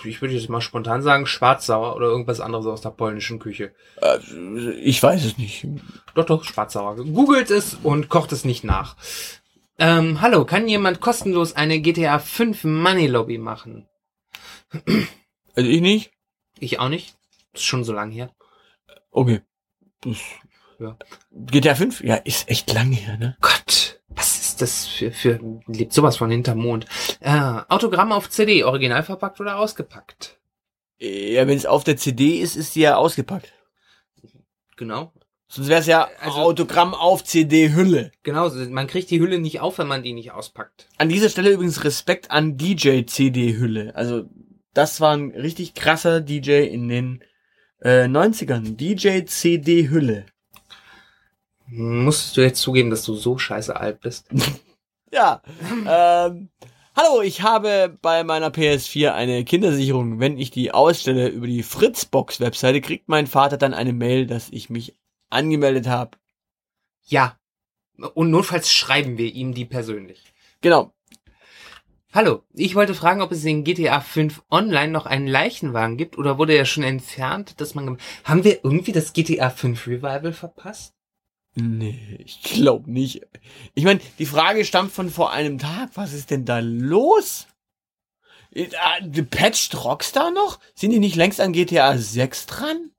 Ich 0.05 0.21
würde 0.21 0.33
jetzt 0.33 0.49
mal 0.49 0.61
spontan 0.61 1.01
sagen, 1.01 1.25
schwarzsauer 1.25 1.95
oder 1.95 2.07
irgendwas 2.07 2.39
anderes 2.39 2.65
aus 2.65 2.81
der 2.81 2.91
polnischen 2.91 3.39
Küche. 3.39 3.73
Äh, 4.01 4.17
ich 4.81 5.01
weiß 5.01 5.23
es 5.25 5.37
nicht. 5.37 5.67
Doch, 6.15 6.25
doch, 6.25 6.43
schwarzsauer. 6.43 6.95
Googelt 6.95 7.51
es 7.51 7.75
und 7.83 8.09
kocht 8.09 8.31
es 8.31 8.45
nicht 8.45 8.63
nach. 8.63 8.95
Ähm, 9.79 10.21
hallo, 10.21 10.45
kann 10.45 10.67
jemand 10.67 11.01
kostenlos 11.01 11.53
eine 11.53 11.79
GTA 11.79 12.19
5 12.19 12.63
Money 12.63 13.07
Lobby 13.07 13.37
machen? 13.37 13.87
Also 15.55 15.69
ich 15.69 15.81
nicht? 15.81 16.11
Ich 16.59 16.79
auch 16.79 16.89
nicht. 16.89 17.15
Ist 17.53 17.63
schon 17.63 17.83
so 17.83 17.93
lang 17.93 18.11
her. 18.11 18.33
Okay. 19.11 19.41
Das, 20.01 20.17
Ja. 20.79 20.97
GTA 21.31 21.75
5? 21.75 22.03
Ja, 22.03 22.15
ist 22.15 22.49
echt 22.49 22.71
lange 22.73 22.95
her, 22.95 23.17
ne? 23.17 23.37
Gott, 23.41 24.01
was 24.09 24.39
ist 24.39 24.61
das 24.61 24.87
für, 24.87 25.11
für, 25.11 25.39
lebt 25.67 25.93
sowas 25.93 26.17
von 26.17 26.29
hinterm 26.29 26.59
Mond. 26.59 26.85
Äh, 27.19 27.61
Autogramm 27.69 28.11
auf 28.11 28.29
CD, 28.29 28.63
original 28.63 29.03
verpackt 29.03 29.39
oder 29.39 29.57
ausgepackt? 29.57 30.39
Ja, 30.99 31.47
wenn 31.47 31.57
es 31.57 31.65
auf 31.65 31.83
der 31.83 31.97
CD 31.97 32.37
ist, 32.37 32.55
ist 32.55 32.73
sie 32.73 32.81
ja 32.81 32.95
ausgepackt. 32.95 33.53
Genau. 34.77 35.13
Sonst 35.55 35.67
wäre 35.69 35.81
es 35.81 35.85
ja 35.87 36.07
Also- 36.19 36.39
Autogramm 36.39 36.95
auf 36.95 37.23
CD-Hülle. 37.23 38.11
Genau, 38.23 38.49
man 38.69 38.87
kriegt 38.87 39.11
die 39.11 39.19
Hülle 39.19 39.37
nicht 39.39 39.59
auf, 39.59 39.77
wenn 39.77 39.87
man 39.87 40.01
die 40.01 40.13
nicht 40.13 40.31
auspackt. 40.31 40.87
An 40.97 41.09
dieser 41.09 41.29
Stelle 41.29 41.51
übrigens 41.51 41.83
Respekt 41.83 42.31
an 42.31 42.57
DJ 42.57 43.03
CD-Hülle. 43.05 43.95
Also, 43.95 44.23
das 44.73 44.99
war 44.99 45.15
ein 45.15 45.29
richtig 45.31 45.75
krasser 45.75 46.21
DJ 46.21 46.63
in 46.63 46.89
den 46.89 47.23
äh, 47.81 48.05
90ern. 48.05 48.75
DJ 48.75 49.25
CD-Hülle. 49.25 50.25
Musstest 51.67 52.37
du 52.37 52.41
jetzt 52.41 52.61
zugeben, 52.61 52.89
dass 52.89 53.03
du 53.03 53.13
so 53.15 53.37
scheiße 53.37 53.75
alt 53.75 53.99
bist? 54.01 54.27
Ja. 55.11 55.43
ähm, 55.87 56.49
hallo, 56.95 57.21
ich 57.21 57.43
habe 57.43 57.95
bei 58.01 58.23
meiner 58.23 58.49
PS4 58.49 59.11
eine 59.13 59.45
Kindersicherung. 59.45 60.19
Wenn 60.19 60.39
ich 60.39 60.49
die 60.49 60.71
ausstelle 60.73 61.27
über 61.27 61.45
die 61.45 61.61
Fritzbox-Webseite, 61.61 62.81
kriegt 62.81 63.07
mein 63.09 63.27
Vater 63.27 63.57
dann 63.57 63.75
eine 63.75 63.93
Mail, 63.93 64.25
dass 64.25 64.49
ich 64.49 64.71
mich 64.71 64.95
angemeldet 65.33 65.87
habe. 65.87 66.17
Ja. 67.05 67.37
Und 68.13 68.31
notfalls 68.31 68.71
schreiben 68.71 69.17
wir 69.17 69.33
ihm 69.33 69.53
die 69.53 69.65
persönlich. 69.65 70.33
Genau. 70.61 70.93
Hallo, 72.11 72.43
ich 72.53 72.75
wollte 72.75 72.93
fragen, 72.93 73.21
ob 73.21 73.31
es 73.31 73.43
in 73.43 73.63
GTA 73.63 73.99
5 73.99 74.43
Online 74.51 74.91
noch 74.91 75.07
einen 75.07 75.27
Leichenwagen 75.27 75.97
gibt 75.97 76.17
oder 76.17 76.37
wurde 76.37 76.53
er 76.53 76.65
schon 76.65 76.83
entfernt, 76.83 77.59
dass 77.59 77.73
man... 77.73 77.97
Haben 78.23 78.43
wir 78.43 78.63
irgendwie 78.63 78.91
das 78.91 79.13
GTA 79.13 79.49
5 79.49 79.87
Revival 79.87 80.31
verpasst? 80.31 80.93
Nee, 81.55 82.19
ich 82.23 82.41
glaube 82.41 82.91
nicht. 82.91 83.21
Ich 83.75 83.83
meine, 83.83 83.99
die 84.17 84.25
Frage 84.25 84.65
stammt 84.65 84.91
von 84.91 85.09
vor 85.09 85.31
einem 85.31 85.59
Tag. 85.59 85.91
Was 85.95 86.13
ist 86.13 86.31
denn 86.31 86.45
da 86.45 86.59
los? 86.59 87.47
Äh, 88.51 88.69
äh, 89.01 89.23
Patcht 89.23 89.83
Rockstar 89.83 90.31
noch? 90.31 90.59
Sind 90.73 90.91
die 90.91 90.99
nicht 90.99 91.15
längst 91.15 91.41
an 91.41 91.53
GTA 91.53 91.97
6 91.97 92.45
dran? 92.47 92.91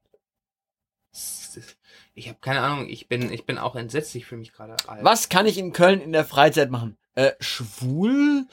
Ich 2.16 2.28
habe 2.28 2.38
keine 2.40 2.61
Ahnung, 2.61 2.88
ich 2.88 3.09
bin, 3.09 3.33
ich 3.33 3.44
bin 3.44 3.59
auch 3.59 3.75
entsetzt, 3.75 4.14
ich 4.14 4.25
fühle 4.26 4.38
mich 4.40 4.52
gerade 4.52 4.76
alt. 4.87 5.02
Was 5.02 5.28
kann 5.28 5.47
ich 5.47 5.59
in 5.59 5.73
Köln 5.73 6.00
in 6.00 6.12
der 6.12 6.25
Freizeit 6.25 6.71
machen? 6.71 6.97
Äh, 7.16 7.33
schwul? 7.40 8.47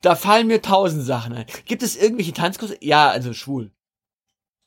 Da 0.00 0.14
fallen 0.16 0.46
mir 0.46 0.62
tausend 0.62 1.02
Sachen 1.04 1.32
ein. 1.34 1.46
Gibt 1.64 1.82
es 1.82 1.96
irgendwelche 1.96 2.32
Tanzkurse? 2.32 2.76
Ja, 2.80 3.08
also 3.10 3.32
schwul. 3.32 3.72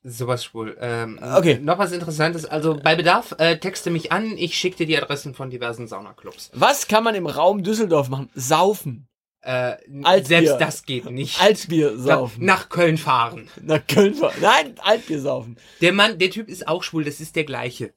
Sowas 0.03 0.43
schwul. 0.45 0.77
Ähm, 0.79 1.19
Okay. 1.21 1.59
Noch 1.61 1.77
was 1.79 1.91
Interessantes. 1.91 2.45
Also 2.45 2.77
bei 2.81 2.95
Bedarf 2.95 3.35
äh, 3.39 3.57
texte 3.57 3.89
mich 3.89 4.11
an. 4.11 4.37
Ich 4.37 4.55
schicke 4.55 4.77
dir 4.77 4.85
die 4.87 4.97
Adressen 4.97 5.33
von 5.33 5.49
diversen 5.49 5.87
Saunaclubs. 5.87 6.51
Was 6.53 6.87
kann 6.87 7.03
man 7.03 7.15
im 7.15 7.27
Raum 7.27 7.63
Düsseldorf 7.63 8.07
machen? 8.09 8.29
Saufen. 8.33 9.07
Äh, 9.41 9.77
Altbier. 10.03 10.25
selbst 10.25 10.57
das 10.59 10.85
geht 10.85 11.09
nicht. 11.09 11.41
Altbier 11.41 11.97
saufen. 11.97 12.43
Nach 12.45 12.69
Köln 12.69 12.97
fahren. 12.97 13.49
Nach 13.61 13.85
Köln 13.85 14.13
fahren. 14.13 14.35
Nein, 14.41 14.75
Altbier 14.79 15.21
saufen. 15.21 15.57
Der 15.81 15.93
Mann, 15.93 16.17
der 16.19 16.29
Typ 16.31 16.47
ist 16.49 16.67
auch 16.67 16.83
schwul. 16.83 17.03
Das 17.03 17.19
ist 17.19 17.35
der 17.35 17.43
gleiche. 17.45 17.93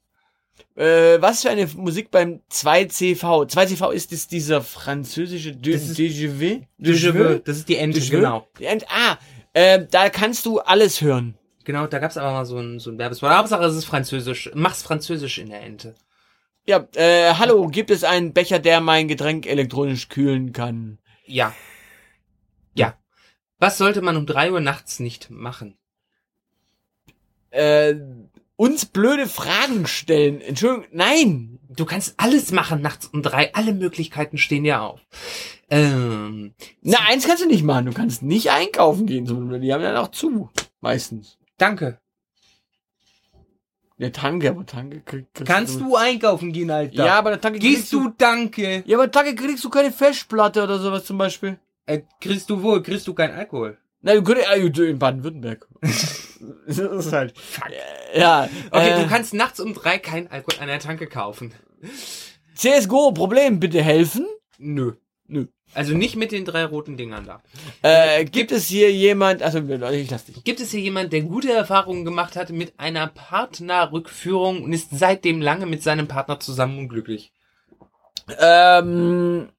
Äh, 0.77 1.21
was 1.21 1.43
für 1.43 1.51
eine 1.51 1.67
Musik 1.67 2.11
beim 2.11 2.41
2CV? 2.51 3.47
2CV 3.49 3.91
ist 3.93 4.13
das 4.13 4.27
dieser 4.29 4.63
französische 4.63 5.55
De 5.55 5.73
Das 5.75 5.83
ist- 5.83 5.99
DGV? 5.99 6.67
Das 7.45 7.57
ist 7.59 7.69
die 7.69 7.77
Ente, 7.77 8.01
vu? 8.01 8.11
genau. 8.11 8.47
Und, 8.59 8.87
ah, 8.91 9.19
äh, 9.53 9.85
da 9.91 10.09
kannst 10.11 10.47
du 10.47 10.61
alles 10.61 11.01
hören. 11.01 11.37
Genau, 11.65 11.87
da 11.87 11.99
gab's 11.99 12.17
aber 12.17 12.33
mal 12.33 12.47
so 12.47 12.59
ein, 12.59 12.79
so 12.79 12.91
ein 12.91 12.99
Werbespot. 12.99 13.31
Hauptsache 13.31 13.65
es 13.65 13.77
ist 13.77 13.85
französisch. 13.85 14.51
Mach's 14.55 14.83
französisch 14.83 15.39
in 15.39 15.51
der 15.51 15.63
Ente. 15.63 15.95
Ja, 16.67 16.87
äh, 16.95 17.35
hallo, 17.35 17.67
gibt 17.69 17.91
es 17.91 18.05
einen 18.05 18.33
Becher, 18.33 18.59
der 18.59 18.81
mein 18.81 19.09
Getränk 19.09 19.47
elektronisch 19.47 20.09
kühlen 20.09 20.53
kann? 20.53 20.99
Ja. 21.27 21.55
Ja. 22.75 22.97
Was 23.59 23.77
sollte 23.79 24.01
man 24.03 24.17
um 24.17 24.25
drei 24.27 24.53
Uhr 24.53 24.61
nachts 24.61 25.01
nicht 25.01 25.31
machen? 25.31 25.77
Äh, 27.51 27.95
uns 28.61 28.85
blöde 28.85 29.27
Fragen 29.27 29.87
stellen. 29.87 30.43
Entschuldigung, 30.43 30.87
nein. 30.93 31.59
Du 31.71 31.87
kannst 31.87 32.13
alles 32.19 32.53
machen 32.53 32.83
nachts 32.83 33.07
um 33.07 33.23
drei. 33.23 33.55
Alle 33.55 33.73
Möglichkeiten 33.73 34.37
stehen 34.37 34.65
dir 34.65 34.83
auf. 34.83 35.01
Ähm, 35.71 36.53
Na, 36.83 36.99
eins 37.09 37.27
kannst 37.27 37.43
du 37.43 37.49
nicht 37.49 37.65
machen. 37.65 37.87
Du 37.87 37.93
kannst 37.93 38.23
nicht 38.23 38.51
einkaufen 38.51 39.07
gehen. 39.07 39.25
Die 39.63 39.73
haben 39.73 39.83
ja 39.83 39.95
noch 39.95 40.11
zu. 40.11 40.51
Meistens. 40.83 41.39
danke. 41.57 42.01
Der 43.97 44.13
Tanke, 44.13 44.51
aber 44.51 44.65
Tanke 44.65 45.01
krieg, 45.01 45.27
kriegst 45.35 45.51
Kannst 45.51 45.81
du 45.81 45.97
einkaufen 45.97 46.53
gehen, 46.53 46.71
Alter? 46.71 47.05
Ja, 47.05 47.19
aber 47.19 47.31
der 47.31 47.41
Tanke 47.41 47.59
Gehst 47.59 47.93
du, 47.93 48.11
danke. 48.17 48.83
Ja, 48.87 48.97
aber 48.97 49.11
Tanke 49.11 49.35
kriegst 49.35 49.63
du 49.65 49.71
keine 49.71 49.93
Festplatte 49.93 50.63
oder 50.63 50.79
sowas 50.79 51.05
zum 51.05 51.19
Beispiel. 51.19 51.59
Äh, 51.85 52.01
kriegst 52.21 52.49
du 52.49 52.63
wohl, 52.63 52.83
kriegst 52.83 53.07
du 53.07 53.15
keinen 53.15 53.35
Alkohol. 53.35 53.79
Na, 54.03 54.19
könntest, 54.21 54.49
äh, 54.49 54.91
in 54.91 54.99
Baden-Württemberg. 54.99 55.69
das 55.81 56.79
ist 56.79 57.13
halt. 57.13 57.35
Ja. 58.15 58.49
Okay, 58.71 58.91
äh, 58.91 59.03
du 59.03 59.09
kannst 59.09 59.35
nachts 59.35 59.61
um 59.61 59.75
drei 59.75 59.99
keinen 59.99 60.29
Alkohol 60.29 60.61
an 60.61 60.69
der 60.69 60.81
Tanke 60.81 61.07
kaufen. 61.07 61.53
CSGO, 62.55 63.13
Problem, 63.13 63.61
bitte 63.61 63.83
helfen. 63.83 64.27
Nö. 64.59 64.93
Nö. 65.27 65.47
Also 65.73 65.95
nicht 65.95 66.17
mit 66.17 66.33
den 66.33 66.45
drei 66.45 66.65
roten 66.65 66.97
Dingern 66.97 67.25
da. 67.27 67.43
Äh, 67.83 68.25
gibt 68.25 68.51
es 68.51 68.67
hier 68.67 68.93
jemand, 68.93 69.43
also 69.43 69.59
ich 69.59 70.11
lass 70.11 70.25
dich. 70.25 70.43
Gibt 70.43 70.61
es 70.61 70.73
hier 70.73 70.81
jemand, 70.81 71.13
der 71.13 71.23
gute 71.23 71.53
Erfahrungen 71.53 72.05
gemacht 72.05 72.35
hat 72.35 72.51
mit 72.51 72.79
einer 72.79 73.07
Partnerrückführung 73.07 74.65
und 74.65 74.73
ist 74.73 74.89
seitdem 74.91 75.41
lange 75.41 75.67
mit 75.67 75.83
seinem 75.83 76.09
Partner 76.09 76.41
zusammen 76.41 76.79
und 76.81 76.89
glücklich? 76.89 77.33
Ähm, 78.39 79.51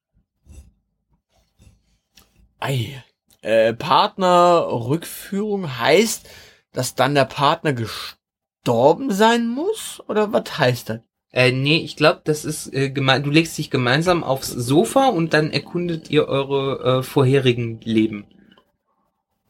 ei, 2.60 3.02
äh, 3.42 3.74
Partnerrückführung 3.74 5.78
heißt, 5.78 6.28
dass 6.72 6.94
dann 6.94 7.14
der 7.14 7.26
Partner 7.26 7.72
gestorben 7.72 9.10
sein 9.10 9.46
muss? 9.46 10.02
Oder 10.08 10.32
was 10.32 10.58
heißt 10.58 10.88
das? 10.88 11.00
Äh, 11.32 11.52
nee, 11.52 11.78
ich 11.78 11.96
glaube, 11.96 12.20
das 12.24 12.44
ist 12.44 12.72
äh, 12.74 12.90
gemein. 12.90 13.22
Du 13.22 13.30
legst 13.30 13.56
dich 13.56 13.70
gemeinsam 13.70 14.22
aufs 14.22 14.48
Sofa 14.48 15.08
und 15.08 15.32
dann 15.32 15.50
erkundet 15.50 16.10
ihr 16.10 16.28
eure 16.28 16.98
äh, 16.98 17.02
vorherigen 17.02 17.80
Leben. 17.82 18.26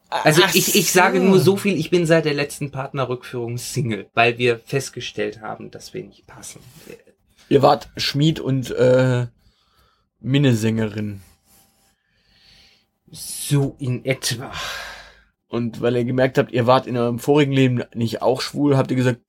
Also 0.09 0.43
Ach 0.45 0.53
ich, 0.53 0.75
ich 0.75 0.91
so. 0.91 0.99
sage 0.99 1.19
nur 1.19 1.39
so 1.39 1.57
viel, 1.57 1.75
ich 1.75 1.89
bin 1.89 2.05
seit 2.05 2.25
der 2.25 2.35
letzten 2.35 2.71
Partnerrückführung 2.71 3.57
Single, 3.57 4.07
weil 4.13 4.37
wir 4.37 4.59
festgestellt 4.59 5.41
haben, 5.41 5.71
dass 5.71 5.93
wir 5.93 6.03
nicht 6.03 6.27
passen. 6.27 6.59
Ihr 7.49 7.63
wart 7.63 7.89
Schmied 7.97 8.39
und 8.39 8.71
äh, 8.71 9.25
Minnesängerin. 10.21 11.21
So 13.15 13.75
in 13.77 14.03
etwa. 14.05 14.51
Und 15.47 15.81
weil 15.81 15.95
ihr 15.97 16.03
gemerkt 16.03 16.39
habt, 16.39 16.51
ihr 16.51 16.65
wart 16.65 16.87
in 16.87 16.97
eurem 16.97 17.19
vorigen 17.19 17.51
Leben 17.51 17.83
nicht 17.93 18.23
auch 18.23 18.41
schwul, 18.41 18.75
habt 18.75 18.89
ihr 18.89 18.97
gesagt, 18.97 19.21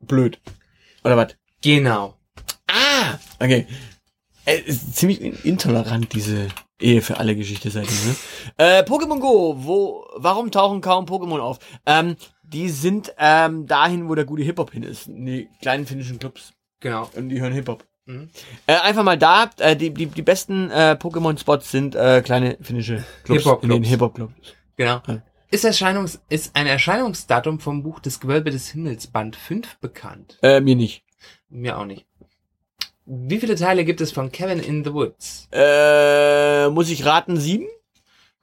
blöd. 0.00 0.40
Oder 1.04 1.18
was? 1.18 1.36
Genau. 1.62 2.14
Ah! 2.66 3.18
Okay. 3.38 3.66
Äh, 4.46 4.60
ist 4.60 4.96
ziemlich 4.96 5.20
in- 5.20 5.38
intolerant, 5.42 6.14
diese 6.14 6.48
Ehe 6.80 7.02
für 7.02 7.18
alle 7.18 7.36
Geschichte 7.36 7.70
seitdem, 7.70 7.94
ne? 8.06 8.16
Äh, 8.56 8.82
Pokémon 8.84 9.20
Go, 9.20 9.56
wo, 9.58 10.06
warum 10.16 10.50
tauchen 10.50 10.80
kaum 10.80 11.04
Pokémon 11.04 11.40
auf? 11.40 11.58
Ähm, 11.84 12.16
die 12.42 12.70
sind 12.70 13.12
ähm, 13.18 13.66
dahin, 13.66 14.08
wo 14.08 14.14
der 14.14 14.24
gute 14.24 14.42
Hip-Hop 14.42 14.70
hin 14.72 14.82
ist. 14.82 15.08
In 15.08 15.26
die 15.26 15.48
kleinen 15.60 15.86
finnischen 15.86 16.18
Clubs. 16.18 16.54
Genau. 16.80 17.10
Und 17.14 17.28
die 17.28 17.40
hören 17.40 17.52
Hip-Hop. 17.52 17.84
Mhm. 18.06 18.28
Äh, 18.66 18.74
einfach 18.74 19.02
mal 19.02 19.18
da, 19.18 19.50
äh, 19.58 19.76
die, 19.76 19.90
die, 19.90 20.06
die 20.06 20.22
besten 20.22 20.70
äh, 20.70 20.96
Pokémon-Spots 21.00 21.70
sind 21.70 21.94
äh, 21.94 22.22
kleine 22.22 22.58
finnische 22.60 23.04
Clubs. 23.24 23.42
Hip-Hop-Clubs. 23.42 23.62
In 23.76 23.82
den 23.82 23.84
Hip-Hop-Clubs. 23.84 24.34
Genau. 24.76 25.00
Ja. 25.06 25.22
Ist, 25.50 25.64
Erscheinungs 25.64 26.20
ist 26.28 26.56
ein 26.56 26.66
Erscheinungsdatum 26.66 27.60
vom 27.60 27.82
Buch 27.82 28.00
des 28.00 28.20
Gewölbe 28.20 28.50
des 28.50 28.70
Himmels 28.70 29.06
Band 29.06 29.36
5 29.36 29.76
bekannt? 29.78 30.38
Äh, 30.42 30.60
mir 30.60 30.74
nicht. 30.74 31.04
Mir 31.48 31.78
auch 31.78 31.86
nicht. 31.86 32.06
Wie 33.06 33.38
viele 33.38 33.54
Teile 33.54 33.84
gibt 33.84 34.00
es 34.00 34.12
von 34.12 34.32
Kevin 34.32 34.60
in 34.60 34.82
the 34.84 34.92
Woods? 34.92 35.48
Äh, 35.52 36.68
muss 36.70 36.90
ich 36.90 37.04
raten, 37.04 37.36
sieben? 37.36 37.66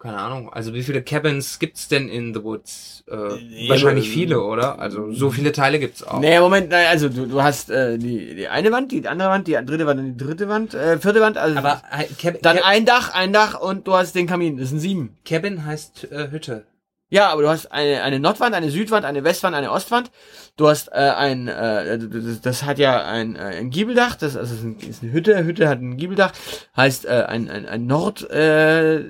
Keine 0.01 0.17
Ahnung. 0.17 0.51
Also 0.51 0.73
wie 0.73 0.81
viele 0.81 1.03
Cabins 1.03 1.59
gibt's 1.59 1.87
denn 1.87 2.09
in 2.09 2.33
the 2.33 2.43
Woods? 2.43 3.03
Äh, 3.07 3.13
Ja, 3.15 3.69
wahrscheinlich 3.69 4.05
aber- 4.05 4.13
viele, 4.13 4.41
oder? 4.41 4.79
Also 4.79 5.11
so 5.11 5.29
viele 5.29 5.51
Teile 5.51 5.77
gibt's 5.77 6.01
auch. 6.01 6.19
Nee, 6.19 6.39
Moment, 6.39 6.69
nein, 6.71 6.87
also 6.89 7.07
du, 7.07 7.27
du 7.27 7.43
hast 7.43 7.69
äh, 7.69 7.99
die, 7.99 8.33
die 8.35 8.47
eine 8.47 8.71
Wand, 8.71 8.91
die 8.91 9.07
andere 9.07 9.29
Wand, 9.29 9.47
die 9.47 9.53
dritte 9.53 9.85
Wand, 9.85 10.19
die 10.19 10.25
dritte 10.25 10.49
Wand, 10.49 10.73
äh, 10.73 10.97
vierte 10.97 11.21
Wand, 11.21 11.37
also 11.37 11.55
Aber 11.59 11.83
äh, 11.91 12.05
Cab 12.19 12.41
dann 12.41 12.57
Cab 12.57 12.65
ein 12.67 12.85
Dach, 12.85 13.13
ein 13.13 13.31
Dach 13.31 13.59
und 13.59 13.87
du 13.87 13.93
hast 13.93 14.15
den 14.15 14.25
Kamin. 14.25 14.57
Das 14.57 14.69
sind 14.69 14.79
sieben. 14.79 15.17
Cabin 15.23 15.65
heißt 15.65 16.11
äh, 16.11 16.31
Hütte. 16.31 16.65
Ja, 17.13 17.27
aber 17.29 17.41
du 17.43 17.49
hast 17.49 17.71
eine, 17.71 18.01
eine 18.03 18.19
Nordwand, 18.19 18.55
eine 18.55 18.71
Südwand, 18.71 19.05
eine 19.05 19.23
Westwand, 19.23 19.53
eine 19.53 19.69
Ostwand. 19.71 20.09
Du 20.57 20.67
hast 20.67 20.87
äh, 20.87 20.93
ein, 20.93 21.47
äh, 21.49 21.99
das, 21.99 22.41
das 22.41 22.63
hat 22.63 22.79
ja 22.79 23.05
ein, 23.05 23.35
äh, 23.35 23.39
ein 23.59 23.69
Giebeldach, 23.69 24.15
das 24.15 24.35
also 24.37 24.55
ist, 24.55 24.63
ein, 24.63 24.77
ist 24.79 25.03
eine 25.03 25.11
Hütte, 25.11 25.43
Hütte 25.43 25.67
hat 25.69 25.79
ein 25.81 25.97
Giebeldach, 25.97 26.31
heißt 26.75 27.05
äh, 27.05 27.25
ein, 27.27 27.49
ein, 27.49 27.67
ein 27.67 27.85
Nord 27.85 28.29
äh, 28.31 29.03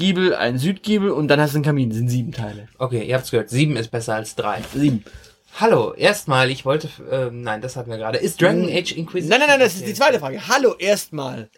Giebel, 0.00 0.34
ein 0.34 0.58
Südgiebel 0.58 1.10
und 1.10 1.28
dann 1.28 1.40
hast 1.40 1.52
du 1.52 1.58
einen 1.58 1.64
Kamin. 1.64 1.90
Das 1.90 1.98
sind 1.98 2.08
sieben 2.08 2.32
Teile. 2.32 2.66
Okay, 2.78 3.04
ihr 3.04 3.14
habt's 3.14 3.30
gehört. 3.30 3.50
Sieben 3.50 3.76
ist 3.76 3.90
besser 3.90 4.14
als 4.16 4.34
drei. 4.34 4.62
Sieben. 4.74 5.04
Hallo, 5.60 5.92
erstmal, 5.94 6.50
ich 6.50 6.64
wollte, 6.64 6.88
ähm, 7.10 7.42
nein, 7.42 7.60
das 7.60 7.76
hatten 7.76 7.90
wir 7.90 7.98
gerade. 7.98 8.18
Ist 8.18 8.40
Dragon 8.40 8.64
Age 8.64 8.92
Inquisition? 8.92 9.28
Nein, 9.30 9.40
nein, 9.40 9.48
nein, 9.50 9.60
das 9.60 9.74
ist 9.76 9.86
die 9.86 9.94
zweite 9.94 10.18
Frage. 10.18 10.48
Hallo, 10.48 10.74
erstmal. 10.78 11.50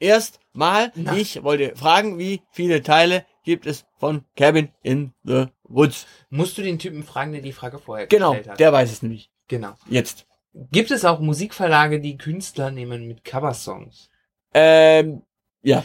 Erstmal, 0.00 0.92
ich 1.16 1.42
wollte 1.42 1.74
fragen, 1.74 2.18
wie 2.18 2.40
viele 2.52 2.82
Teile 2.82 3.26
gibt 3.44 3.66
es 3.66 3.84
von 3.98 4.24
Cabin 4.36 4.68
in 4.82 5.12
the 5.24 5.46
Woods? 5.64 6.06
Musst 6.30 6.56
du 6.56 6.62
den 6.62 6.78
Typen 6.78 7.02
fragen, 7.02 7.32
der 7.32 7.42
die 7.42 7.52
Frage 7.52 7.78
vorher 7.80 8.06
Genau, 8.06 8.30
gestellt 8.30 8.50
hat? 8.50 8.60
der 8.60 8.72
weiß 8.72 8.92
es 8.92 9.02
nämlich. 9.02 9.30
Genau. 9.48 9.72
Jetzt. 9.88 10.26
Gibt 10.70 10.90
es 10.92 11.04
auch 11.04 11.18
Musikverlage, 11.20 12.00
die 12.00 12.16
Künstler 12.16 12.70
nehmen 12.70 13.08
mit 13.08 13.24
Coversongs? 13.24 14.08
Ähm, 14.54 15.22
ja. 15.62 15.84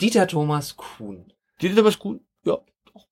Dieter 0.00 0.26
Thomas 0.28 0.76
Kuhn. 0.76 1.32
Die 1.60 1.68
sind 1.68 1.78
aber 1.78 1.90
gut. 1.92 2.20
Ja. 2.44 2.58
doch. 2.92 3.06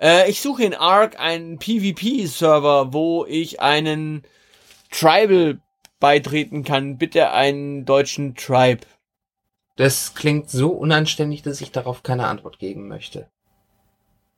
Äh, 0.00 0.30
ich 0.30 0.40
suche 0.40 0.64
in 0.64 0.74
Ark 0.74 1.18
einen 1.20 1.58
PvP-Server, 1.58 2.92
wo 2.92 3.26
ich 3.26 3.60
einen 3.60 4.22
Tribal 4.90 5.60
beitreten 6.00 6.64
kann. 6.64 6.96
Bitte 6.98 7.30
einen 7.32 7.84
deutschen 7.84 8.34
Tribe. 8.34 8.86
Das 9.76 10.14
klingt 10.14 10.50
so 10.50 10.70
unanständig, 10.70 11.42
dass 11.42 11.60
ich 11.60 11.72
darauf 11.72 12.02
keine 12.02 12.26
Antwort 12.26 12.58
geben 12.58 12.88
möchte. 12.88 13.28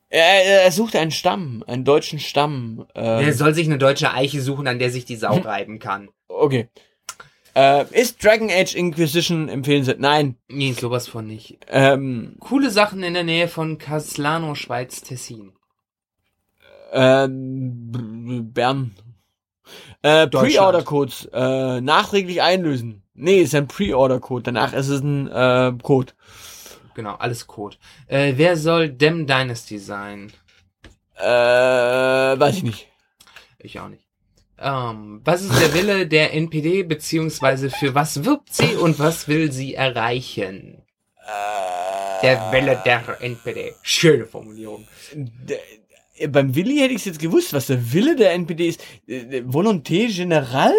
Er, 0.09 0.63
er 0.63 0.71
sucht 0.71 0.95
einen 0.95 1.11
Stamm, 1.11 1.63
einen 1.65 1.85
deutschen 1.85 2.19
Stamm. 2.19 2.85
Ähm, 2.93 3.25
Er 3.25 3.33
soll 3.33 3.53
sich 3.55 3.65
eine 3.65 3.79
deutsche 3.79 4.11
Eiche 4.13 4.41
suchen, 4.41 4.67
an 4.67 4.77
der 4.77 4.91
sich 4.91 5.05
die 5.05 5.15
Sau 5.15 5.37
reiben 5.39 5.79
kann. 5.79 6.09
okay. 6.27 6.69
Äh, 7.55 7.85
ist 7.91 8.23
Dragon 8.23 8.49
Age 8.49 8.73
Inquisition 8.75 9.47
empfehlenswert? 9.49 9.99
Nein. 9.99 10.37
Nee, 10.49 10.73
sowas 10.73 11.07
von 11.07 11.27
nicht. 11.27 11.59
Ähm, 11.67 12.35
Coole 12.39 12.71
Sachen 12.71 13.03
in 13.03 13.13
der 13.13 13.23
Nähe 13.23 13.47
von 13.47 13.77
Caslano, 13.77 14.55
Schweiz, 14.55 15.01
Tessin. 15.01 15.53
ähm, 16.91 17.91
B- 17.91 18.41
Bern. 18.41 18.95
Äh. 20.01 20.27
Pre-Order-Codes 20.27 21.29
äh, 21.31 21.79
nachträglich 21.81 22.41
einlösen. 22.41 23.03
Nee, 23.13 23.41
ist 23.41 23.55
ein 23.55 23.67
Pre-Order-Code. 23.67 24.43
Danach 24.43 24.73
ist 24.73 24.89
es 24.89 25.01
ein 25.01 25.27
äh, 25.27 25.73
Code. 25.81 26.13
Genau, 26.95 27.15
alles 27.15 27.47
Code. 27.47 27.77
Äh, 28.07 28.33
wer 28.35 28.57
soll 28.57 28.89
Dem 28.89 29.25
Dynasty 29.27 29.77
sein? 29.79 30.31
Äh, 31.15 31.23
weiß 31.23 32.57
ich 32.57 32.63
nicht. 32.63 32.87
Ich 33.59 33.79
auch 33.79 33.87
nicht. 33.89 34.02
Ähm, 34.59 35.21
was 35.23 35.41
ist 35.41 35.59
der 35.59 35.73
Wille 35.73 36.07
der 36.17 36.33
NPD, 36.33 36.83
beziehungsweise 36.83 37.69
für 37.69 37.95
was 37.95 38.23
wirbt 38.23 38.53
sie 38.53 38.75
und 38.75 38.99
was 38.99 39.27
will 39.27 39.51
sie 39.51 39.73
erreichen? 39.75 40.81
Der 42.21 42.51
Wille 42.51 42.81
der 42.85 43.01
NPD. 43.21 43.73
Schöne 43.81 44.25
Formulierung. 44.25 44.87
Der, 45.13 45.57
äh, 46.17 46.27
beim 46.27 46.55
Willi 46.55 46.77
hätte 46.77 46.91
ich 46.93 46.99
es 46.99 47.05
jetzt 47.05 47.19
gewusst, 47.19 47.53
was 47.53 47.67
der 47.67 47.91
Wille 47.93 48.15
der 48.15 48.31
NPD 48.33 48.67
ist. 48.69 48.81
Äh, 49.07 49.41
Volonté 49.45 50.07
Générale? 50.09 50.73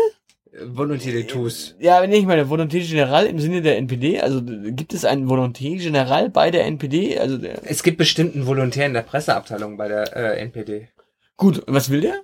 Volonté 0.66 1.10
de 1.12 1.24
tous. 1.26 1.74
Ja, 1.80 2.06
nee, 2.06 2.18
ich 2.18 2.26
meine, 2.26 2.48
Volonté 2.48 2.80
Générale 2.80 3.26
im 3.26 3.40
Sinne 3.40 3.60
der 3.60 3.76
NPD. 3.76 4.20
Also 4.20 4.38
äh, 4.38 4.70
gibt 4.72 4.94
es 4.94 5.04
einen 5.04 5.28
Volonté 5.28 5.80
Générale 5.80 6.28
bei 6.30 6.50
der 6.50 6.64
NPD? 6.66 7.18
Also 7.18 7.38
der, 7.38 7.58
Es 7.64 7.82
gibt 7.82 7.98
bestimmt 7.98 8.34
einen 8.37 8.46
Volontär 8.46 8.87
in 8.87 8.94
der 8.94 9.02
Presseabteilung 9.02 9.76
bei 9.76 9.88
der 9.88 10.16
äh, 10.16 10.40
NPD. 10.40 10.88
gut, 11.37 11.62
was 11.66 11.90
will 11.90 12.02
der? 12.02 12.20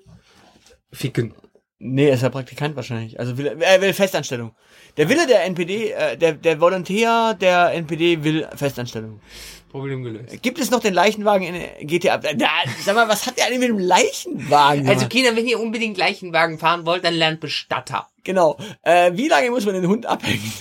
Ficken. 0.92 1.35
Nee, 1.83 2.09
er 2.09 2.14
ist 2.14 2.22
ja 2.22 2.29
Praktikant 2.29 2.76
wahrscheinlich. 2.76 3.18
Also 3.18 3.38
will 3.38 3.46
er, 3.46 3.59
er 3.59 3.81
will 3.81 3.94
Festanstellung. 3.94 4.53
Der 4.98 5.09
Wille 5.09 5.26
der 5.26 5.44
NPD, 5.44 5.92
äh, 5.92 6.16
der, 6.16 6.35
der 6.35 6.61
Volontär 6.61 7.35
der 7.40 7.72
NPD 7.72 8.22
will 8.22 8.46
Festanstellung. 8.55 9.20
Problem 9.70 10.03
gelöst. 10.03 10.42
Gibt 10.42 10.59
es 10.59 10.70
noch 10.70 10.81
den 10.81 10.92
Leichenwagen 10.92 11.46
in 11.46 11.87
GTA? 11.87 12.18
Da, 12.18 12.48
sag 12.85 12.96
mal, 12.96 13.09
was 13.09 13.26
hat 13.26 13.38
der 13.38 13.46
eigentlich 13.46 13.61
mit 13.61 13.68
dem 13.70 13.79
Leichenwagen? 13.79 14.88
Also? 14.88 15.07
Kinder, 15.07 15.35
wenn 15.37 15.46
ihr 15.46 15.61
unbedingt 15.61 15.96
Leichenwagen 15.96 16.59
fahren 16.59 16.85
wollt, 16.87 17.05
dann 17.05 17.14
lernt 17.14 17.40
Bestatter. 17.40 18.09
genau. 18.24 18.59
Äh, 18.83 19.12
wie 19.14 19.29
lange 19.29 19.50
muss 19.50 19.64
man 19.64 19.74
den 19.74 19.87
Hund 19.87 20.07
abhängen? 20.07 20.53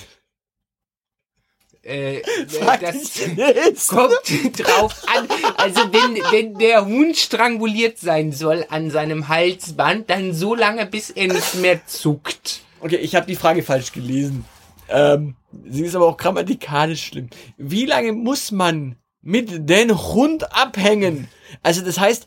Äh, 1.82 2.20
Frag 2.48 2.80
das 2.82 3.88
kommt 3.88 4.12
drauf 4.58 5.02
an. 5.08 5.26
Also 5.56 5.80
wenn, 5.92 6.16
wenn 6.30 6.58
der 6.58 6.84
Hund 6.84 7.16
stranguliert 7.16 7.98
sein 7.98 8.32
soll 8.32 8.66
an 8.68 8.90
seinem 8.90 9.28
Halsband, 9.28 10.10
dann 10.10 10.34
so 10.34 10.54
lange, 10.54 10.86
bis 10.86 11.10
er 11.10 11.28
nicht 11.28 11.54
mehr 11.56 11.86
zuckt. 11.86 12.60
Okay, 12.80 12.96
ich 12.96 13.14
habe 13.14 13.26
die 13.26 13.36
Frage 13.36 13.62
falsch 13.62 13.92
gelesen. 13.92 14.44
Ähm, 14.88 15.36
sie 15.68 15.84
ist 15.84 15.94
aber 15.94 16.06
auch 16.06 16.16
grammatikalisch 16.16 17.06
schlimm. 17.06 17.30
Wie 17.56 17.86
lange 17.86 18.12
muss 18.12 18.50
man 18.52 18.96
mit 19.22 19.68
den 19.68 19.96
Hund 19.96 20.52
abhängen? 20.54 21.28
Also 21.62 21.82
das 21.82 21.98
heißt, 21.98 22.26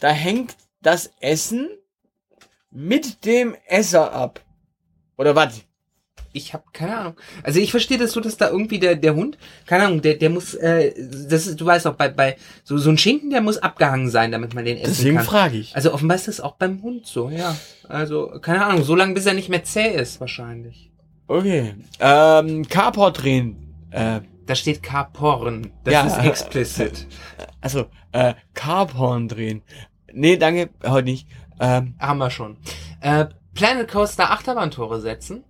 da 0.00 0.10
hängt 0.10 0.56
das 0.82 1.10
Essen 1.20 1.70
mit 2.70 3.24
dem 3.24 3.54
Esser 3.66 4.12
ab. 4.12 4.40
Oder 5.16 5.36
was? 5.36 5.62
Ich 6.34 6.54
habe 6.54 6.64
keine 6.72 6.96
Ahnung. 6.96 7.14
Also 7.42 7.60
ich 7.60 7.70
verstehe 7.70 7.98
das 7.98 8.12
so, 8.12 8.20
dass 8.20 8.36
da 8.38 8.48
irgendwie 8.48 8.78
der 8.78 8.96
der 8.96 9.14
Hund, 9.14 9.36
keine 9.66 9.84
Ahnung, 9.84 10.00
der 10.02 10.14
der 10.14 10.30
muss, 10.30 10.54
äh, 10.54 10.92
das 11.28 11.46
ist, 11.46 11.60
du 11.60 11.66
weißt 11.66 11.86
auch 11.86 11.94
bei 11.94 12.08
bei 12.08 12.36
so 12.64 12.78
so 12.78 12.88
ein 12.90 12.96
Schinken, 12.98 13.30
der 13.30 13.40
muss 13.42 13.58
abgehangen 13.58 14.08
sein, 14.08 14.32
damit 14.32 14.54
man 14.54 14.64
den 14.64 14.78
essen 14.78 14.90
Deswegen 14.94 15.16
kann. 15.16 15.26
frage 15.26 15.58
ich. 15.58 15.74
Also 15.76 15.92
offenbar 15.92 16.16
ist 16.16 16.28
das 16.28 16.40
auch 16.40 16.56
beim 16.56 16.80
Hund 16.82 17.06
so, 17.06 17.28
ja. 17.30 17.54
Also 17.88 18.38
keine 18.40 18.64
Ahnung, 18.64 18.82
so 18.84 18.94
lange 18.94 19.14
bis 19.14 19.26
er 19.26 19.34
nicht 19.34 19.48
mehr 19.50 19.62
zäh 19.64 19.94
ist 19.94 20.20
wahrscheinlich. 20.20 20.90
Okay. 21.28 21.74
Ähm, 22.00 22.66
Carport 22.68 23.22
drehen. 23.22 23.56
Äh, 23.90 24.20
Da 24.46 24.54
steht 24.54 24.82
Carporn. 24.82 25.70
Das 25.84 25.92
Ja. 25.94 26.06
ist 26.06 26.18
explicit. 26.26 27.06
also, 27.60 27.86
äh, 28.12 28.34
Carporn 28.54 29.28
drehen. 29.28 29.62
Nee, 30.12 30.36
danke, 30.36 30.70
heute 30.84 31.04
nicht. 31.04 31.28
Ähm, 31.60 31.94
Haben 31.98 32.18
wir 32.18 32.30
schon. 32.30 32.56
Äh, 33.00 33.26
Planet 33.54 33.88
Coaster 33.90 34.30
Achterbahntore 34.30 35.00
setzen. 35.00 35.44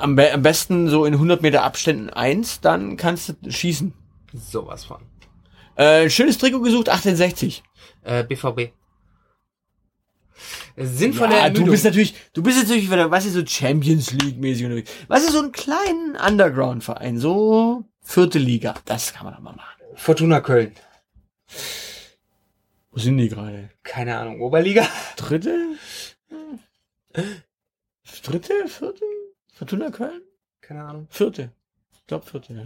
Am, 0.00 0.16
be 0.16 0.32
am 0.32 0.42
besten 0.42 0.88
so 0.88 1.04
in 1.04 1.14
100 1.14 1.42
Meter 1.42 1.62
Abständen 1.62 2.10
eins, 2.10 2.60
dann 2.60 2.96
kannst 2.96 3.34
du 3.42 3.50
schießen. 3.50 3.92
Sowas 4.32 4.84
von. 4.84 5.02
Äh, 5.76 6.08
schönes 6.10 6.38
Trikot 6.38 6.60
gesucht, 6.60 6.88
1860. 6.88 7.62
Äh, 8.02 8.24
BVB. 8.24 8.72
Sinnvolle 10.76 11.32
Ja, 11.34 11.40
du 11.40 11.44
Ermüdung. 11.46 11.70
bist 11.70 11.84
natürlich, 11.84 12.14
du 12.32 12.42
bist 12.42 12.58
natürlich 12.58 12.90
wieder, 12.90 13.10
was 13.10 13.26
ist 13.26 13.34
so 13.34 13.44
Champions 13.46 14.12
League 14.12 14.38
mäßig 14.38 14.64
unterwegs. 14.64 14.90
Was 15.08 15.22
ist 15.24 15.32
so 15.32 15.40
ein 15.42 15.52
kleinen 15.52 16.16
Underground-Verein, 16.16 17.18
so 17.18 17.84
vierte 18.02 18.38
Liga. 18.38 18.74
Das 18.86 19.12
kann 19.12 19.24
man 19.26 19.34
doch 19.34 19.40
mal 19.40 19.54
machen. 19.54 19.82
Fortuna 19.94 20.40
Köln. 20.40 20.72
Wo 22.90 22.98
sind 22.98 23.18
die 23.18 23.28
gerade? 23.28 23.70
Keine 23.82 24.16
Ahnung. 24.18 24.40
Oberliga. 24.40 24.86
Dritte? 25.16 25.76
Dritte? 28.22 28.68
Vierte? 28.68 29.04
Fortuna 29.52 29.90
Köln? 29.90 30.22
Keine 30.60 30.84
Ahnung. 30.84 31.06
Vierte. 31.10 31.52
Ich 31.94 32.06
glaube 32.06 32.26
vierte, 32.26 32.54
ja. 32.54 32.64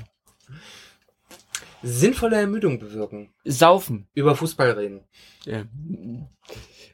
Sinnvolle 1.83 2.37
Ermüdung 2.37 2.79
bewirken. 2.79 3.31
Saufen. 3.45 4.09
Über 4.15 4.35
Fußball 4.35 4.73
reden. 4.73 5.05
Ja. 5.45 5.65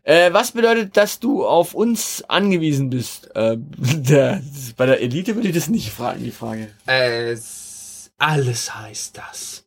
Äh, 0.03 0.33
was 0.33 0.53
bedeutet, 0.53 0.97
dass 0.97 1.21
du 1.21 1.47
auf 1.47 1.75
uns 1.75 2.25
angewiesen 2.25 2.91
bist? 2.91 3.35
Äh, 3.37 3.57
der, 3.59 4.43
bei 4.77 4.87
der 4.87 5.01
Elite 5.01 5.35
würde 5.35 5.49
ich 5.49 5.55
das 5.55 5.69
nicht 5.69 5.91
fragen, 5.91 6.25
die 6.25 6.33
Frage. 6.33 6.71
Es, 6.87 8.11
alles 8.19 8.75
heißt 8.75 9.17
das. 9.17 9.65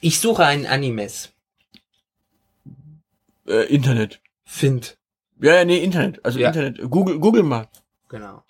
Ich 0.00 0.18
suche 0.18 0.44
einen 0.44 0.66
Animes. 0.66 1.32
Äh, 3.46 3.72
Internet. 3.72 4.20
Find. 4.44 4.98
Ja, 5.40 5.54
ja, 5.56 5.64
nee, 5.64 5.78
Internet. 5.78 6.24
Also 6.24 6.38
Ja. 6.38 6.48
Internet. 6.48 6.80
Google, 6.90 7.18
Google 7.18 7.42
mal. 7.42 7.68
Genau. 8.08 8.42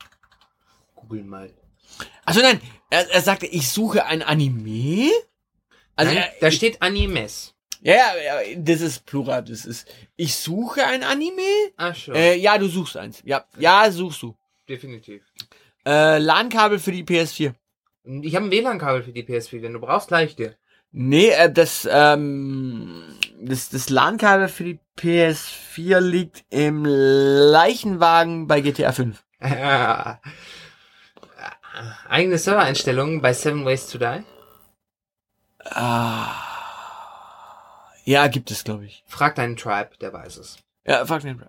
Google 0.94 1.24
mal. 1.24 1.52
Also 2.24 2.40
nein, 2.40 2.60
er, 2.90 3.10
er 3.10 3.20
sagte, 3.20 3.46
ich 3.46 3.68
suche 3.68 4.04
ein 4.06 4.22
Anime. 4.22 5.10
Also 5.96 6.12
Nein, 6.12 6.24
er, 6.24 6.32
da 6.40 6.50
steht 6.50 6.82
Animes. 6.82 7.54
ja, 7.80 7.94
ja, 7.94 8.40
ja, 8.40 8.54
das 8.58 8.80
ist 8.80 9.06
Plural. 9.06 9.44
Das 9.44 9.64
ist, 9.64 9.86
ich 10.16 10.34
suche 10.36 10.84
ein 10.86 11.02
Anime. 11.04 11.42
Ach 11.76 11.94
schon. 11.94 12.14
Äh, 12.14 12.36
ja, 12.36 12.58
du 12.58 12.66
suchst 12.68 12.96
eins. 12.96 13.22
Ja, 13.24 13.44
ja, 13.58 13.90
suchst 13.90 14.22
du. 14.22 14.34
Definitiv. 14.68 15.22
Äh, 15.86 16.18
LAN-Kabel 16.18 16.78
für 16.78 16.92
die 16.92 17.04
PS4. 17.04 17.52
Ich 18.22 18.34
habe 18.34 18.46
ein 18.46 18.50
WLAN-Kabel 18.50 19.02
für 19.02 19.12
die 19.12 19.22
PS4, 19.22 19.62
wenn 19.62 19.72
du 19.74 19.80
brauchst, 19.80 20.08
gleich 20.08 20.34
dir. 20.36 20.56
Nee, 20.96 21.30
äh, 21.30 21.50
das, 21.50 21.88
ähm, 21.90 23.02
das, 23.40 23.68
das 23.68 23.90
LAN-Kabel 23.90 24.46
für 24.46 24.62
die 24.62 24.78
PS4 24.96 25.98
liegt 25.98 26.44
im 26.50 26.84
Leichenwagen 26.84 28.46
bei 28.46 28.60
GTA 28.60 28.92
5. 28.92 29.20
Eigene 32.08 32.38
Servereinstellungen 32.38 33.20
bei 33.20 33.32
Seven 33.32 33.64
Ways 33.64 33.88
to 33.88 33.98
Die. 33.98 34.22
Ah. 35.64 36.30
Ja, 38.04 38.28
gibt 38.28 38.52
es, 38.52 38.62
glaube 38.62 38.84
ich. 38.84 39.02
Frag 39.08 39.34
deinen 39.34 39.56
Tribe, 39.56 39.90
der 40.00 40.12
weiß 40.12 40.36
es. 40.36 40.58
Ja, 40.86 41.04
fuck 41.04 41.22
den 41.22 41.42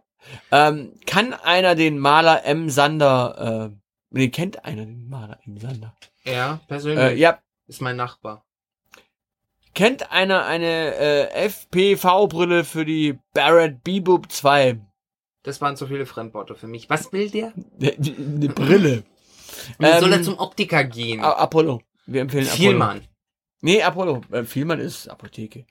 ähm, 0.52 1.00
Kann 1.06 1.34
einer 1.34 1.76
den 1.76 2.00
Maler 2.00 2.46
M. 2.46 2.72
Sander, 2.72 3.70
äh, 3.70 3.78
nee, 4.10 4.30
kennt 4.30 4.66
einer 4.66 4.86
den 4.86 5.08
Maler 5.08 5.38
M. 5.46 5.60
Sander? 5.60 5.96
Ja, 6.24 6.62
persönlich. 6.68 7.12
Äh, 7.12 7.14
ja, 7.14 7.38
Ist 7.68 7.84
mein 7.84 7.96
Nachbar. 7.96 8.44
Kennt 9.76 10.12
einer 10.12 10.46
eine 10.46 10.96
äh, 10.96 11.50
FPV-Brille 11.50 12.64
für 12.64 12.86
die 12.86 13.20
Barrett 13.34 13.84
Bebop 13.84 14.32
2? 14.32 14.80
Das 15.44 15.62
waren 15.62 15.78
zu 15.78 15.86
viele 15.86 16.08
Fremdworte 16.08 16.56
für 16.56 16.68
mich. 16.68 16.90
Was 16.90 17.14
will 17.14 17.30
der? 17.30 17.54
Eine 17.80 18.50
Brille. 18.50 19.04
Wie 19.78 19.86
soll 20.00 20.12
Ähm, 20.12 20.14
er 20.14 20.24
zum 20.24 20.40
Optiker 20.40 20.84
gehen? 20.84 21.22
Apollo. 21.22 21.82
Wir 22.08 22.22
empfehlen 22.22 22.48
Apollo. 22.48 22.58
Vielmann. 22.70 23.02
Nee, 23.62 23.82
Apollo. 23.84 24.22
Äh, 24.32 24.44
Vielmann 24.44 24.80
ist 24.80 25.08
Apotheke. 25.08 25.66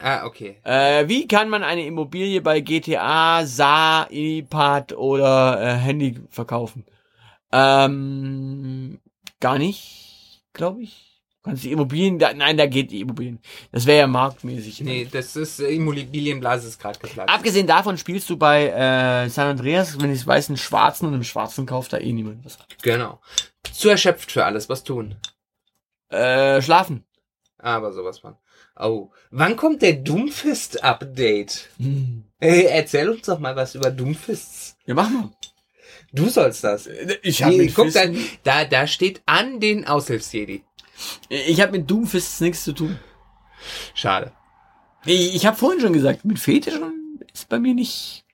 Ah, 0.00 0.24
okay. 0.26 0.60
Äh, 0.64 1.08
wie 1.08 1.26
kann 1.26 1.48
man 1.48 1.64
eine 1.64 1.84
Immobilie 1.84 2.40
bei 2.40 2.60
GTA, 2.60 3.44
SA, 3.44 4.06
iPad 4.10 4.92
oder 4.92 5.60
äh, 5.60 5.74
Handy 5.76 6.20
verkaufen? 6.30 6.86
Ähm, 7.52 9.00
gar 9.40 9.58
nicht, 9.58 10.42
glaube 10.52 10.82
ich. 10.82 11.07
Kannst 11.48 11.64
die 11.64 11.72
Immobilien, 11.72 12.18
da, 12.18 12.34
nein, 12.34 12.56
da 12.58 12.66
geht 12.66 12.90
die 12.90 13.00
Immobilien. 13.00 13.40
Das 13.72 13.86
wäre 13.86 14.00
ja 14.00 14.06
marktmäßig. 14.06 14.82
Nee, 14.82 15.08
das 15.10 15.34
ist 15.34 15.60
äh, 15.60 15.68
Immobilienblase 15.70 16.68
ist 16.68 16.78
gerade 16.78 16.98
geplatzt. 16.98 17.30
Abgesehen 17.32 17.66
davon 17.66 17.96
spielst 17.96 18.28
du 18.28 18.36
bei 18.36 18.66
äh, 18.68 19.28
San 19.30 19.46
Andreas, 19.48 19.98
wenn 20.00 20.12
ich 20.12 20.26
weiß, 20.26 20.48
einen 20.50 20.58
schwarzen 20.58 21.08
und 21.08 21.14
im 21.14 21.24
schwarzen 21.24 21.64
kauft 21.64 21.92
da 21.94 21.98
eh 21.98 22.12
niemand 22.12 22.44
was. 22.44 22.58
Genau. 22.82 23.20
Zu 23.72 23.88
erschöpft 23.88 24.30
für 24.30 24.44
alles, 24.44 24.68
was 24.68 24.84
tun. 24.84 25.16
Äh, 26.10 26.60
schlafen. 26.62 27.04
Aber 27.58 27.92
sowas 27.92 28.18
von. 28.18 28.36
Oh, 28.78 29.10
wann 29.30 29.56
kommt 29.56 29.82
der 29.82 29.94
Doomfist-Update? 29.94 31.68
Hm. 31.78 32.24
Hey, 32.38 32.66
erzähl 32.66 33.08
uns 33.08 33.22
doch 33.22 33.38
mal 33.38 33.56
was 33.56 33.74
über 33.74 33.90
Doomfists. 33.90 34.76
Ja, 34.86 34.94
mach 34.94 35.08
mal. 35.10 35.30
Du 36.12 36.28
sollst 36.28 36.64
das. 36.64 36.86
Ich 37.22 37.40
Nee, 37.40 37.56
mit 37.58 37.74
guck, 37.74 37.86
Fisten- 37.86 38.16
da, 38.44 38.62
da, 38.64 38.64
da 38.64 38.86
steht 38.86 39.20
an 39.26 39.60
den 39.60 39.86
Aushilfsjedi. 39.86 40.62
Ich 41.28 41.60
habe 41.60 41.72
mit 41.72 41.90
Doomfists 41.90 42.40
nichts 42.40 42.64
zu 42.64 42.72
tun. 42.72 42.98
Schade. 43.94 44.32
Ich, 45.04 45.34
ich 45.34 45.46
habe 45.46 45.56
vorhin 45.56 45.80
schon 45.80 45.92
gesagt, 45.92 46.24
mit 46.24 46.38
Fetischen 46.38 47.20
ist 47.32 47.48
bei 47.48 47.58
mir 47.58 47.74
nicht. 47.74 48.24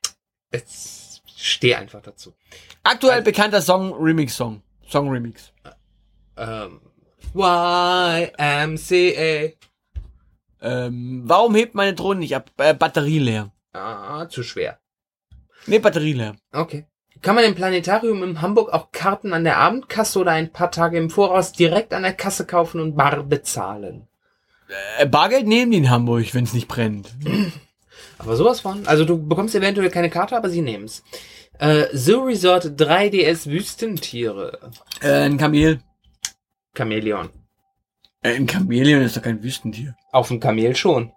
Es 0.51 1.23
steh 1.37 1.75
einfach 1.75 2.01
dazu. 2.03 2.35
Aktuell 2.83 3.15
Also- 3.19 3.25
bekannter 3.25 3.61
Song, 3.63 3.93
Remix-Song. 3.93 4.63
Song 4.89 5.09
Remix. 5.11 5.53
Ähm, 6.37 6.81
YMCA. 8.39 9.53
Ähm, 10.61 11.23
warum 11.27 11.55
hebt 11.55 11.75
meine 11.75 11.95
Drohne 11.95 12.21
nicht 12.21 12.35
ab? 12.37 12.51
Äh, 12.57 12.75
Batterie 12.75 13.19
leer. 13.19 13.53
Ah, 13.73 14.27
zu 14.29 14.43
schwer. 14.43 14.79
Nee, 15.67 15.79
Batterie 15.79 16.13
leer. 16.15 16.37
Okay. 16.53 16.87
Kann 17.25 17.37
man 17.37 17.45
im 17.45 17.55
Planetarium 17.55 18.23
in 18.23 18.43
Hamburg 18.43 18.71
auch 18.71 18.93
Karten 18.93 19.33
an 19.33 19.45
der 19.45 19.57
Abendkasse 19.57 20.19
oder 20.19 20.33
ein 20.33 20.53
paar 20.53 20.71
Tage 20.71 20.99
im 20.99 21.09
Voraus 21.09 21.53
direkt 21.53 21.95
an 21.95 22.03
der 22.03 22.13
Kasse 22.13 22.45
kaufen 22.45 22.83
und 22.83 22.97
bar 22.97 23.23
bezahlen? 23.23 24.07
Äh, 24.99 25.07
Bargeld 25.07 25.47
nehmen 25.47 25.71
die 25.71 25.79
in 25.79 25.89
Hamburg, 25.89 26.35
wenn 26.35 26.45
es 26.45 26.53
nicht 26.53 26.69
brennt. 26.69 27.15
Aber 28.19 28.37
sowas 28.37 28.61
von. 28.61 28.87
Also 28.87 29.07
du 29.07 29.27
bekommst 29.27 29.55
eventuell 29.55 29.89
keine 29.89 30.11
Karte, 30.11 30.37
aber 30.37 30.51
sie 30.51 30.61
nehmen's. 30.61 31.03
Äh, 31.59 31.87
Zoo 31.95 32.25
Resort 32.25 32.79
3DS 32.79 33.51
Wüstentiere. 33.51 34.59
Äh, 35.01 35.25
ein 35.25 35.39
Kamel. 35.39 35.81
Chamäleon. 36.77 37.31
Äh, 38.21 38.35
ein 38.35 38.47
Chamäleon 38.47 39.01
ist 39.01 39.17
doch 39.17 39.23
kein 39.23 39.43
Wüstentier. 39.43 39.97
Auf 40.13 40.29
dem 40.29 40.41
Kamel 40.41 40.77
schon. 40.77 41.11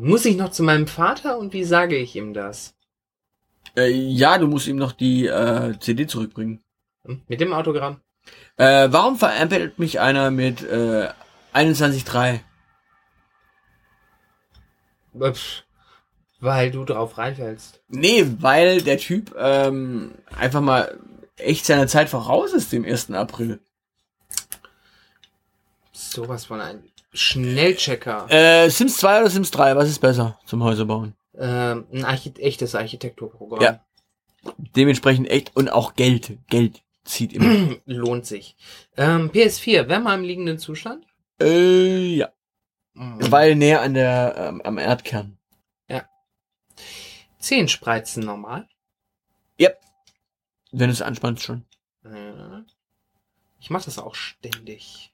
Muss 0.00 0.24
ich 0.24 0.36
noch 0.36 0.50
zu 0.50 0.62
meinem 0.62 0.86
Vater 0.86 1.38
und 1.38 1.52
wie 1.52 1.64
sage 1.64 1.96
ich 1.96 2.16
ihm 2.16 2.32
das? 2.32 2.74
äh, 3.76 3.88
ja, 3.90 4.38
du 4.38 4.46
musst 4.46 4.66
ihm 4.66 4.76
noch 4.76 4.92
die 4.92 5.26
äh, 5.26 5.78
CD 5.78 6.06
zurückbringen. 6.06 6.62
Hm? 7.04 7.22
Mit 7.28 7.40
dem 7.40 7.52
Autogramm? 7.52 8.00
Äh, 8.56 8.88
warum 8.90 9.16
veräppelt 9.16 9.78
mich 9.78 10.00
einer 10.00 10.30
mit 10.30 10.62
äh, 10.62 11.08
21.3? 11.54 12.40
Äh, 15.20 15.32
pff, 15.32 15.62
Weil 16.40 16.70
du 16.70 16.84
drauf 16.84 17.18
reinfällst. 17.18 17.80
Nee, 17.88 18.26
weil 18.40 18.82
der 18.82 18.98
Typ 18.98 19.34
ähm, 19.38 20.14
einfach 20.36 20.60
mal 20.60 20.98
echt 21.36 21.64
seiner 21.66 21.86
Zeit 21.86 22.08
voraus 22.08 22.52
ist, 22.52 22.72
dem 22.72 22.84
1. 22.84 23.10
April. 23.12 23.60
Sowas 25.92 26.46
von 26.46 26.60
ein 26.60 26.82
Schnellchecker. 27.12 28.26
Äh, 28.30 28.68
Sims 28.70 28.96
2 28.98 29.20
oder 29.20 29.30
Sims 29.30 29.50
3, 29.50 29.76
was 29.76 29.88
ist 29.88 30.00
besser 30.00 30.38
zum 30.46 30.62
Häuser 30.62 30.84
bauen? 30.84 31.14
Ähm, 31.36 31.86
ein 31.92 32.04
Archit 32.04 32.38
echtes 32.38 32.74
Architekturprogramm. 32.74 33.62
Ja. 33.62 33.84
Dementsprechend 34.76 35.28
echt 35.30 35.54
und 35.56 35.68
auch 35.70 35.94
Geld. 35.94 36.38
Geld 36.48 36.82
zieht 37.04 37.32
immer. 37.32 37.76
Lohnt 37.84 38.26
sich. 38.26 38.56
Ähm, 38.96 39.30
PS4, 39.30 39.88
wärmer 39.88 40.14
im 40.14 40.22
liegenden 40.22 40.58
Zustand? 40.58 41.04
äh, 41.40 42.14
ja. 42.16 42.28
Mhm. 42.94 43.30
Weil 43.30 43.54
näher 43.56 43.80
an 43.82 43.94
der, 43.94 44.34
ähm, 44.36 44.62
am 44.62 44.78
Erdkern. 44.78 45.36
Zehn 47.38 47.68
Spreizen 47.68 48.22
normal. 48.24 48.68
Wenn 50.72 50.86
du 50.86 50.92
es 50.92 51.02
anspannst 51.02 51.42
schon. 51.42 51.64
Äh, 52.04 52.62
Ich 53.58 53.70
mache 53.70 53.86
das 53.86 53.98
auch 53.98 54.14
ständig. 54.14 55.09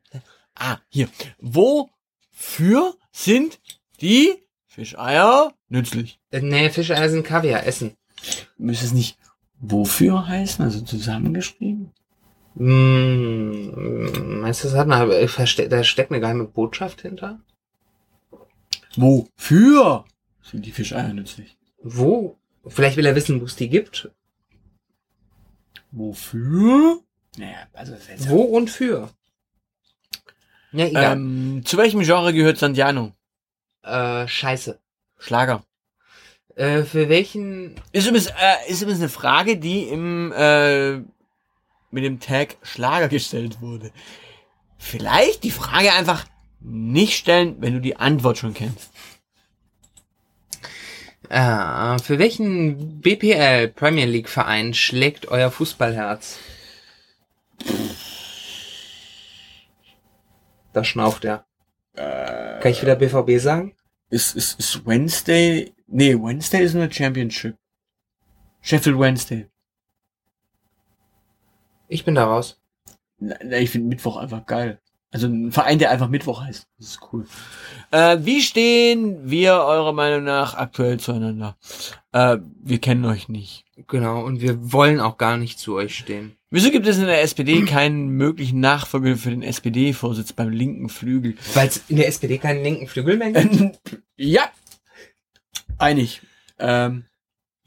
Ah, 0.55 0.79
hier. 0.89 1.09
Wofür 1.41 2.95
sind 3.13 3.59
die 4.01 4.43
Fischeier 4.67 5.53
nützlich? 5.69 6.19
Äh, 6.31 6.41
nee, 6.41 6.71
Fischeier 6.71 7.09
sind 7.11 7.25
Kaviar, 7.25 7.67
Essen. 7.67 7.97
Müsste 8.57 8.87
es 8.87 8.93
nicht 8.93 9.19
wofür 9.61 10.27
heißen, 10.27 10.65
also 10.65 10.81
zusammengeschrieben? 10.83 11.93
Hm, 12.57 14.41
meinst 14.41 14.65
du, 14.65 14.69
das 14.69 14.77
hat 14.77 14.89
verste- 15.29 15.69
da 15.69 15.85
steckt 15.85 16.11
eine 16.11 16.21
geheime 16.21 16.45
Botschaft 16.45 17.03
hinter? 17.03 17.41
Wofür 18.97 20.05
sind 20.43 20.65
die 20.65 20.73
Fischeier 20.73 21.13
nützlich? 21.13 21.57
Wo? 21.83 22.37
Vielleicht 22.67 22.97
will 22.97 23.07
er 23.07 23.15
wissen, 23.15 23.41
wo 23.41 23.45
es 23.45 23.57
die 23.57 23.69
gibt. 23.69 24.11
Wofür? 25.97 27.01
Naja, 27.39 27.57
also. 27.73 27.95
Wo 28.29 28.43
und 28.43 28.69
für? 28.69 29.11
Ja, 30.73 30.87
egal. 30.87 31.17
Ähm, 31.17 31.63
zu 31.65 31.79
welchem 31.79 32.01
Genre 32.03 32.33
gehört 32.35 32.59
Santiano? 32.59 33.13
äh, 33.83 34.29
scheiße. 34.29 34.79
Schlager. 35.19 35.65
Äh, 36.55 36.83
für 36.83 37.09
welchen 37.09 37.77
Ist 37.93 38.07
übrigens, 38.07 38.27
äh, 38.27 38.69
ist 38.71 38.83
übrigens 38.83 39.01
eine 39.01 39.09
Frage, 39.09 39.57
die 39.57 39.85
im 39.85 40.33
äh, 40.33 40.97
mit 41.91 42.05
dem 42.05 42.21
Tag 42.21 42.57
Schlager 42.63 43.09
gestellt 43.09 43.61
wurde. 43.61 43.91
Vielleicht 44.77 45.45
die 45.45 45.51
Frage 45.51 45.93
einfach 45.93 46.27
nicht 46.61 47.17
stellen, 47.17 47.57
wenn 47.61 47.75
du 47.75 47.81
die 47.81 47.97
Antwort 47.97 48.39
schon 48.39 48.55
kennst. 48.55 48.91
Äh, 51.29 51.99
für 51.99 52.19
welchen 52.19 53.01
BPL 53.01 53.69
Premier 53.69 54.07
League 54.07 54.29
Verein 54.29 54.75
schlägt 54.75 55.29
euer 55.29 55.51
Fußballherz? 55.51 56.39
Da 60.73 60.85
schnauft 60.85 61.25
er. 61.25 61.47
Äh, 61.95 62.61
Kann 62.61 62.73
ich 62.73 62.83
wieder 62.83 62.97
BVB 62.97 63.41
sagen? 63.41 63.77
ist, 64.11 64.37
ist, 64.37 64.59
ist 64.59 64.87
Wednesday? 64.87 65.75
Nee, 65.87 66.15
Wednesday 66.15 66.63
ist 66.63 66.75
eine 66.75 66.91
Championship. 66.91 67.57
Sheffield 68.61 68.99
Wednesday. 68.99 69.49
Ich 71.89 72.05
bin 72.05 72.15
da 72.15 72.25
raus. 72.25 72.61
Na, 73.19 73.37
na, 73.43 73.59
ich 73.59 73.71
finde 73.71 73.89
Mittwoch 73.89 74.17
einfach 74.17 74.45
geil. 74.47 74.81
Also 75.11 75.29
ein 75.29 75.53
Verein, 75.53 75.79
der 75.79 75.91
einfach 75.91 76.09
Mittwoch 76.09 76.43
heißt. 76.43 76.67
Das 76.79 76.89
ist 76.89 77.01
cool. 77.13 77.27
Äh, 77.91 78.19
wie 78.21 78.43
stehen 78.43 79.31
wir 79.31 79.55
eurer 79.55 79.93
Meinung 79.93 80.25
nach 80.25 80.55
aktuell 80.55 80.99
zueinander? 80.99 81.57
Äh, 82.13 82.39
wir 82.63 82.79
kennen 82.79 83.05
euch 83.05 83.29
nicht. 83.29 83.65
Genau, 83.87 84.25
und 84.25 84.41
wir 84.41 84.73
wollen 84.73 85.01
auch 85.01 85.17
gar 85.17 85.37
nicht 85.37 85.59
zu 85.59 85.75
euch 85.77 85.97
stehen. 85.97 86.37
Wieso 86.51 86.71
gibt 86.71 86.87
es 86.87 86.99
in 86.99 87.07
der 87.07 87.23
SPD 87.23 87.65
keinen 87.65 88.09
möglichen 88.09 88.61
Nachfolger 88.61 89.17
für 89.17 89.31
den 89.31 89.43
SPD-Vorsitz 89.43 90.33
beim 90.33 90.51
linken 90.51 90.89
Flügel? 90.89 91.35
Weil 91.55 91.69
es 91.69 91.83
in 91.89 91.97
der 91.97 92.09
SPD 92.09 92.39
keinen 92.39 92.63
linken 92.63 92.87
Flügel 92.87 93.17
mehr 93.17 93.33
gibt? 93.33 93.81
ja. 94.17 94.51
Einig. 95.79 96.23
Ähm, 96.59 97.05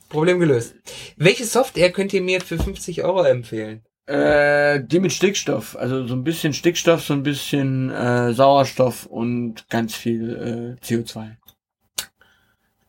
Problem 0.09 0.39
gelöst. 0.39 0.75
Welche 1.17 1.45
Software 1.45 1.91
könnt 1.91 2.13
ihr 2.13 2.21
mir 2.21 2.41
für 2.41 2.57
50 2.57 3.03
Euro 3.03 3.23
empfehlen? 3.23 3.83
Äh, 4.09 4.83
die 4.83 4.99
mit 4.99 5.13
Stickstoff. 5.13 5.75
Also 5.75 6.07
so 6.07 6.15
ein 6.15 6.23
bisschen 6.23 6.53
Stickstoff, 6.53 7.03
so 7.03 7.13
ein 7.13 7.21
bisschen 7.21 7.91
äh, 7.91 8.33
Sauerstoff 8.33 9.05
und 9.05 9.69
ganz 9.69 9.95
viel 9.95 10.77
äh, 10.81 10.83
CO2. 10.85 11.35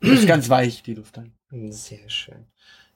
ist 0.00 0.26
ganz 0.26 0.48
weich, 0.48 0.82
die 0.82 0.94
Luft 0.94 1.18
dann. 1.18 1.32
Sehr 1.70 2.08
schön. 2.08 2.46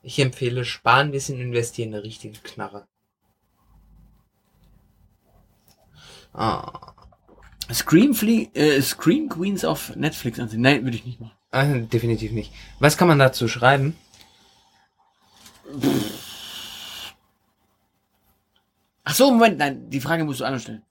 Ich 0.01 0.19
empfehle 0.19 0.65
sparen, 0.65 1.07
ein 1.07 1.11
bisschen 1.11 1.39
investieren, 1.39 1.93
eine 1.93 2.03
richtige 2.03 2.39
Knarre. 2.39 2.87
Ah, 6.33 6.93
Scream, 7.71 8.13
Fle 8.13 8.49
äh, 8.53 8.81
Scream 8.81 9.29
Queens 9.29 9.63
auf 9.63 9.95
Netflix 9.95 10.39
ansehen. 10.39 10.61
Nein, 10.61 10.83
würde 10.83 10.97
ich 10.97 11.05
nicht 11.05 11.21
machen. 11.21 11.37
äh, 11.51 11.81
definitiv 11.81 12.31
nicht. 12.31 12.51
Was 12.79 12.97
kann 12.97 13.07
man 13.07 13.19
dazu 13.19 13.47
schreiben? 13.47 13.95
Ach 19.05 19.13
so, 19.15 19.31
Moment, 19.31 19.57
nein, 19.59 19.89
die 19.89 20.01
Frage 20.01 20.23
musst 20.23 20.39
du 20.41 20.45
anders 20.45 20.63
stellen. 20.63 20.83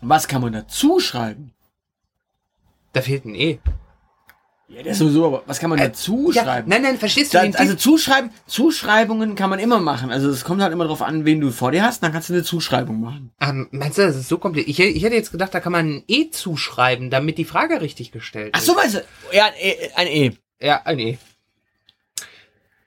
Was 0.00 0.26
kann 0.28 0.40
man 0.42 0.52
dazu 0.52 1.00
schreiben? 1.00 1.52
Da 2.92 3.00
fehlt 3.02 3.24
ein 3.24 3.34
E. 3.34 3.58
Ja, 4.68 4.80
ist 4.80 4.98
sowieso, 4.98 5.26
aber 5.26 5.42
was 5.46 5.58
kann 5.58 5.68
man 5.70 5.78
Äh, 5.78 5.88
dazu 5.88 6.32
Ja, 6.32 6.42
schreiben? 6.42 6.68
nein, 6.70 6.82
nein, 6.82 6.96
verstehst 6.98 7.34
du 7.34 7.38
Da, 7.38 7.44
den 7.44 7.54
also 7.54 7.74
zuschreiben, 7.74 8.30
Zuschreibungen 8.46 9.34
kann 9.34 9.50
man 9.50 9.58
immer 9.58 9.78
machen. 9.78 10.10
Also 10.10 10.30
es 10.30 10.42
kommt 10.44 10.62
halt 10.62 10.72
immer 10.72 10.84
darauf 10.84 11.02
an, 11.02 11.26
wen 11.26 11.40
du 11.40 11.50
vor 11.50 11.70
dir 11.70 11.82
hast, 11.84 12.02
dann 12.02 12.12
kannst 12.12 12.30
du 12.30 12.32
eine 12.32 12.42
Zuschreibung 12.42 13.00
machen. 13.00 13.30
Ähm, 13.40 13.68
meinst 13.72 13.98
du, 13.98 14.02
das 14.02 14.16
ist 14.16 14.28
so 14.28 14.38
kompliziert? 14.38 14.70
Ich, 14.70 14.80
ich 14.96 15.02
hätte 15.04 15.14
jetzt 15.14 15.30
gedacht, 15.32 15.52
da 15.54 15.60
kann 15.60 15.72
man 15.72 15.86
ein 15.96 16.04
E 16.08 16.30
zuschreiben, 16.30 17.10
damit 17.10 17.36
die 17.36 17.44
Frage 17.44 17.82
richtig 17.82 18.10
gestellt 18.10 18.50
Ach 18.54 18.60
ist. 18.60 18.66
so, 18.66 18.74
meinst 18.74 18.94
du? 18.96 19.00
Ja, 19.32 19.46
ein 19.46 19.52
E. 19.60 19.76
Ein 19.96 20.06
e. 20.06 20.32
Ja, 20.60 20.80
ein 20.84 20.98
E. 20.98 21.18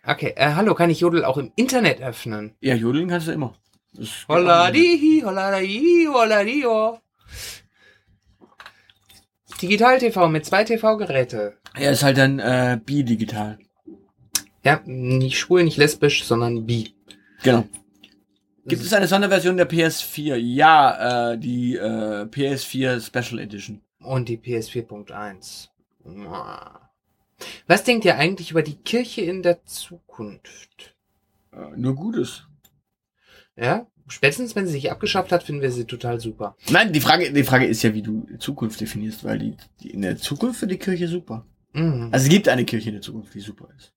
Okay, 0.06 0.34
äh, 0.36 0.54
hallo, 0.56 0.74
kann 0.74 0.90
ich 0.90 1.02
Jodel 1.02 1.24
auch 1.26 1.38
im 1.38 1.52
Internet 1.56 2.02
öffnen? 2.02 2.56
Ja, 2.60 2.74
jodeln 2.76 3.08
kannst 3.08 3.28
du 3.28 3.32
immer. 3.34 3.54
Auch. 4.00 4.36
Holladi, 4.36 5.22
holladi, 5.26 6.08
holladio. 6.12 7.00
Digital-TV 9.62 10.30
mit 10.30 10.46
zwei 10.46 10.64
TV-Geräte. 10.64 11.58
Ja, 11.78 11.92
ist 11.92 12.04
halt 12.04 12.18
dann 12.18 12.40
äh, 12.40 12.80
bi-digital. 12.84 13.58
Ja, 14.64 14.82
nicht 14.86 15.40
schwul, 15.40 15.64
nicht 15.64 15.78
lesbisch, 15.78 16.26
sondern 16.26 16.66
bi. 16.66 16.94
Genau. 17.44 17.66
Gibt 18.66 18.82
es 18.84 18.92
eine 18.94 19.08
Sonderversion 19.08 19.56
der 19.56 19.70
PS4? 19.70 20.36
Ja, 20.36 21.32
äh, 21.32 21.38
die 21.38 21.76
äh, 21.76 22.26
PS4 22.26 23.00
Special 23.00 23.40
Edition. 23.40 23.82
Und 24.00 24.28
die 24.28 24.38
PS4.1. 24.38 25.70
Was 27.68 27.84
denkt 27.84 28.06
ihr 28.06 28.18
eigentlich 28.18 28.52
über 28.52 28.62
die 28.62 28.76
Kirche 28.76 29.22
in 29.22 29.42
der 29.42 29.64
Zukunft? 29.66 30.96
Äh, 31.54 31.78
nur 31.78 31.96
Gutes. 31.96 32.47
Ja? 33.58 33.88
Spätestens, 34.10 34.56
wenn 34.56 34.66
sie 34.66 34.72
sich 34.74 34.90
abgeschafft 34.92 35.32
hat, 35.34 35.44
finden 35.44 35.62
wir 35.62 35.72
sie 35.72 35.84
total 35.86 36.20
super. 36.22 36.56
Nein, 36.70 36.94
die 36.94 37.02
Frage, 37.02 37.34
die 37.34 37.44
Frage 37.44 37.66
ist 37.66 37.84
ja, 37.84 37.94
wie 37.94 38.02
du 38.02 38.26
Zukunft 38.40 38.80
definierst, 38.80 39.24
weil 39.26 39.38
die, 39.40 39.58
die 39.82 39.90
in 39.92 40.02
der 40.02 40.18
Zukunft 40.18 40.62
wird 40.62 40.72
die 40.72 40.78
Kirche 40.78 41.08
super. 41.10 41.46
Mhm. 41.74 42.10
Also 42.14 42.24
es 42.26 42.30
gibt 42.30 42.48
eine 42.48 42.64
Kirche 42.64 42.90
in 42.90 42.96
der 42.96 43.02
Zukunft, 43.02 43.34
die 43.34 43.42
super 43.42 43.68
ist. 43.78 43.92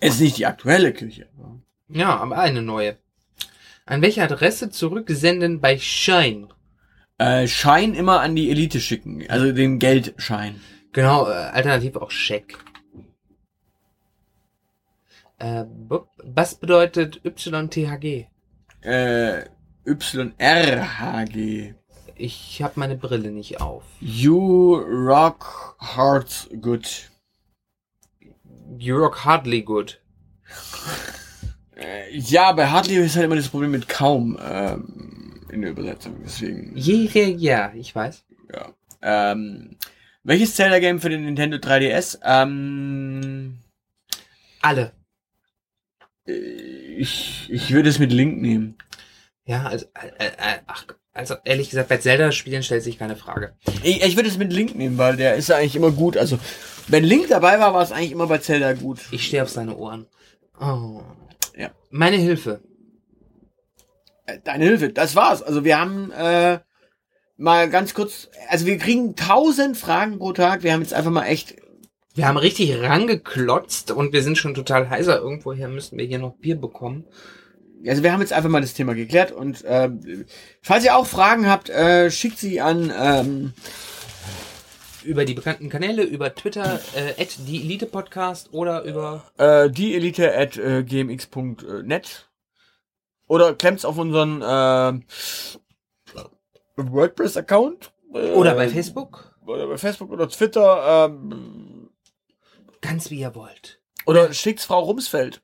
Es 0.00 0.14
ist 0.14 0.20
nicht 0.20 0.38
die 0.38 0.46
aktuelle 0.46 0.92
Kirche. 0.92 1.28
aber- 1.38 1.60
Ja, 1.88 2.16
aber 2.16 2.38
eine 2.38 2.60
neue. 2.62 2.98
An 3.86 4.02
welche 4.02 4.22
Adresse 4.22 4.70
zurücksenden 4.70 5.60
bei 5.60 5.78
Shine? 5.78 6.48
Äh, 7.18 7.46
Schein 7.46 7.94
immer 7.94 8.20
an 8.20 8.34
die 8.34 8.50
Elite 8.50 8.80
schicken, 8.80 9.24
also 9.28 9.52
den 9.52 9.78
Geldschein. 9.78 10.60
Genau, 10.92 11.28
äh, 11.28 11.32
alternativ 11.32 11.94
auch 11.96 12.10
Scheck. 12.10 12.58
Äh, 15.38 15.64
was 16.18 16.54
bedeutet 16.56 17.20
YTHG? 17.24 18.26
Äh, 18.84 19.46
YRHG. 19.84 21.74
Ich 22.16 22.62
habe 22.62 22.74
meine 22.76 22.96
Brille 22.96 23.30
nicht 23.30 23.60
auf. 23.60 23.82
You 24.00 24.76
rock 24.76 25.76
hard 25.80 26.48
good. 26.60 27.10
You 28.78 28.96
rock 28.96 29.24
hardly 29.24 29.62
good. 29.62 30.00
Äh, 31.76 32.16
ja, 32.16 32.52
bei 32.52 32.68
Hardly 32.68 32.96
ist 32.96 33.16
halt 33.16 33.26
immer 33.26 33.36
das 33.36 33.48
Problem 33.48 33.72
mit 33.72 33.88
kaum 33.88 34.38
ähm, 34.40 35.40
in 35.50 35.62
der 35.62 35.72
Übersetzung, 35.72 36.16
deswegen. 36.24 36.72
Ja, 36.76 36.94
ja, 36.94 37.26
ja, 37.26 37.72
ich 37.74 37.94
weiß. 37.94 38.24
Ja. 38.52 38.72
Ähm, 39.02 39.76
welches 40.22 40.54
Zelda-Game 40.54 41.00
für 41.00 41.08
den 41.10 41.24
Nintendo 41.24 41.56
3DS? 41.56 42.18
Ähm, 42.22 43.58
Alle. 44.62 44.92
äh, 46.26 46.83
ich, 46.96 47.48
ich 47.50 47.72
würde 47.72 47.88
es 47.88 47.98
mit 47.98 48.12
Link 48.12 48.40
nehmen. 48.40 48.76
Ja, 49.44 49.64
also, 49.66 49.86
äh, 50.18 50.26
äh, 50.26 50.58
ach, 50.66 50.86
also 51.12 51.34
ehrlich 51.44 51.70
gesagt, 51.70 51.88
bei 51.88 51.98
Zelda-Spielen 51.98 52.62
stellt 52.62 52.82
sich 52.82 52.98
keine 52.98 53.16
Frage. 53.16 53.54
Ich, 53.82 54.02
ich 54.02 54.16
würde 54.16 54.28
es 54.28 54.38
mit 54.38 54.52
Link 54.52 54.74
nehmen, 54.74 54.98
weil 54.98 55.16
der 55.16 55.34
ist 55.34 55.48
ja 55.48 55.56
eigentlich 55.56 55.76
immer 55.76 55.92
gut. 55.92 56.16
Also, 56.16 56.38
wenn 56.88 57.04
Link 57.04 57.28
dabei 57.28 57.58
war, 57.60 57.74
war 57.74 57.82
es 57.82 57.92
eigentlich 57.92 58.12
immer 58.12 58.26
bei 58.26 58.38
Zelda 58.38 58.72
gut. 58.72 59.00
Ich 59.10 59.26
stehe 59.26 59.42
auf 59.42 59.50
seine 59.50 59.76
Ohren. 59.76 60.06
Oh. 60.60 61.02
Ja. 61.56 61.70
Meine 61.90 62.16
Hilfe. 62.16 62.60
Äh, 64.26 64.38
Deine 64.42 64.64
Hilfe, 64.64 64.90
das 64.90 65.14
war's. 65.14 65.42
Also 65.42 65.64
wir 65.64 65.78
haben 65.78 66.10
äh, 66.12 66.58
mal 67.36 67.68
ganz 67.68 67.94
kurz, 67.94 68.28
also 68.48 68.66
wir 68.66 68.78
kriegen 68.78 69.16
tausend 69.16 69.76
Fragen 69.76 70.18
pro 70.18 70.32
Tag. 70.32 70.62
Wir 70.62 70.72
haben 70.72 70.82
jetzt 70.82 70.94
einfach 70.94 71.10
mal 71.10 71.26
echt, 71.26 71.56
Wir 72.14 72.28
haben 72.28 72.36
richtig 72.36 72.80
rangeklotzt 72.80 73.90
und 73.90 74.12
wir 74.12 74.22
sind 74.22 74.38
schon 74.38 74.54
total 74.54 74.88
heiser. 74.88 75.18
Irgendwoher 75.18 75.66
müssten 75.66 75.98
wir 75.98 76.04
hier 76.04 76.20
noch 76.20 76.36
Bier 76.36 76.54
bekommen. 76.54 77.04
also 77.86 78.04
wir 78.04 78.12
haben 78.12 78.20
jetzt 78.20 78.32
einfach 78.32 78.50
mal 78.50 78.60
das 78.60 78.74
Thema 78.74 78.94
geklärt 78.94 79.32
und 79.32 79.64
äh, 79.64 79.90
falls 80.62 80.84
ihr 80.84 80.96
auch 80.96 81.06
Fragen 81.06 81.50
habt, 81.50 81.70
äh, 81.70 82.12
schickt 82.12 82.38
sie 82.38 82.60
an 82.60 82.92
ähm, 82.96 83.52
Über 85.02 85.24
die 85.24 85.34
bekannten 85.34 85.68
Kanäle, 85.68 86.04
über 86.04 86.32
Twitter, 86.34 86.80
äh, 86.94 87.20
at 87.20 87.36
die 87.48 87.62
Elite 87.62 87.86
Podcast 87.86 88.52
oder 88.52 88.84
über 88.84 89.24
äh, 89.36 89.68
dieelite 89.68 90.36
at 90.36 90.56
äh, 90.56 90.84
gmx.net 90.84 92.28
oder 93.26 93.54
klemmt's 93.54 93.84
auf 93.84 93.98
unseren 93.98 94.40
äh, 94.40 95.00
WordPress-Account 96.76 97.92
äh, 98.14 98.30
oder 98.34 98.54
bei 98.54 98.68
Facebook. 98.68 99.34
oder 99.44 99.66
bei 99.66 99.78
Facebook 99.78 100.10
oder 100.12 100.28
Twitter 100.28 101.08
ähm, 101.10 101.83
Ganz 102.84 103.10
wie 103.10 103.20
ihr 103.20 103.34
wollt. 103.34 103.80
oder 104.04 104.34
schickt's 104.34 104.66
Frau 104.66 104.80
Rumsfeld. 104.80 105.40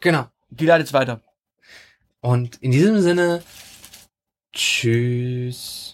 Genau. 0.00 0.26
Die 0.48 0.64
leitet's 0.64 0.94
weiter. 0.94 1.20
Und 2.20 2.56
in 2.62 2.70
diesem 2.70 3.00
Sinne, 3.02 3.42
tschüss. 4.54 5.91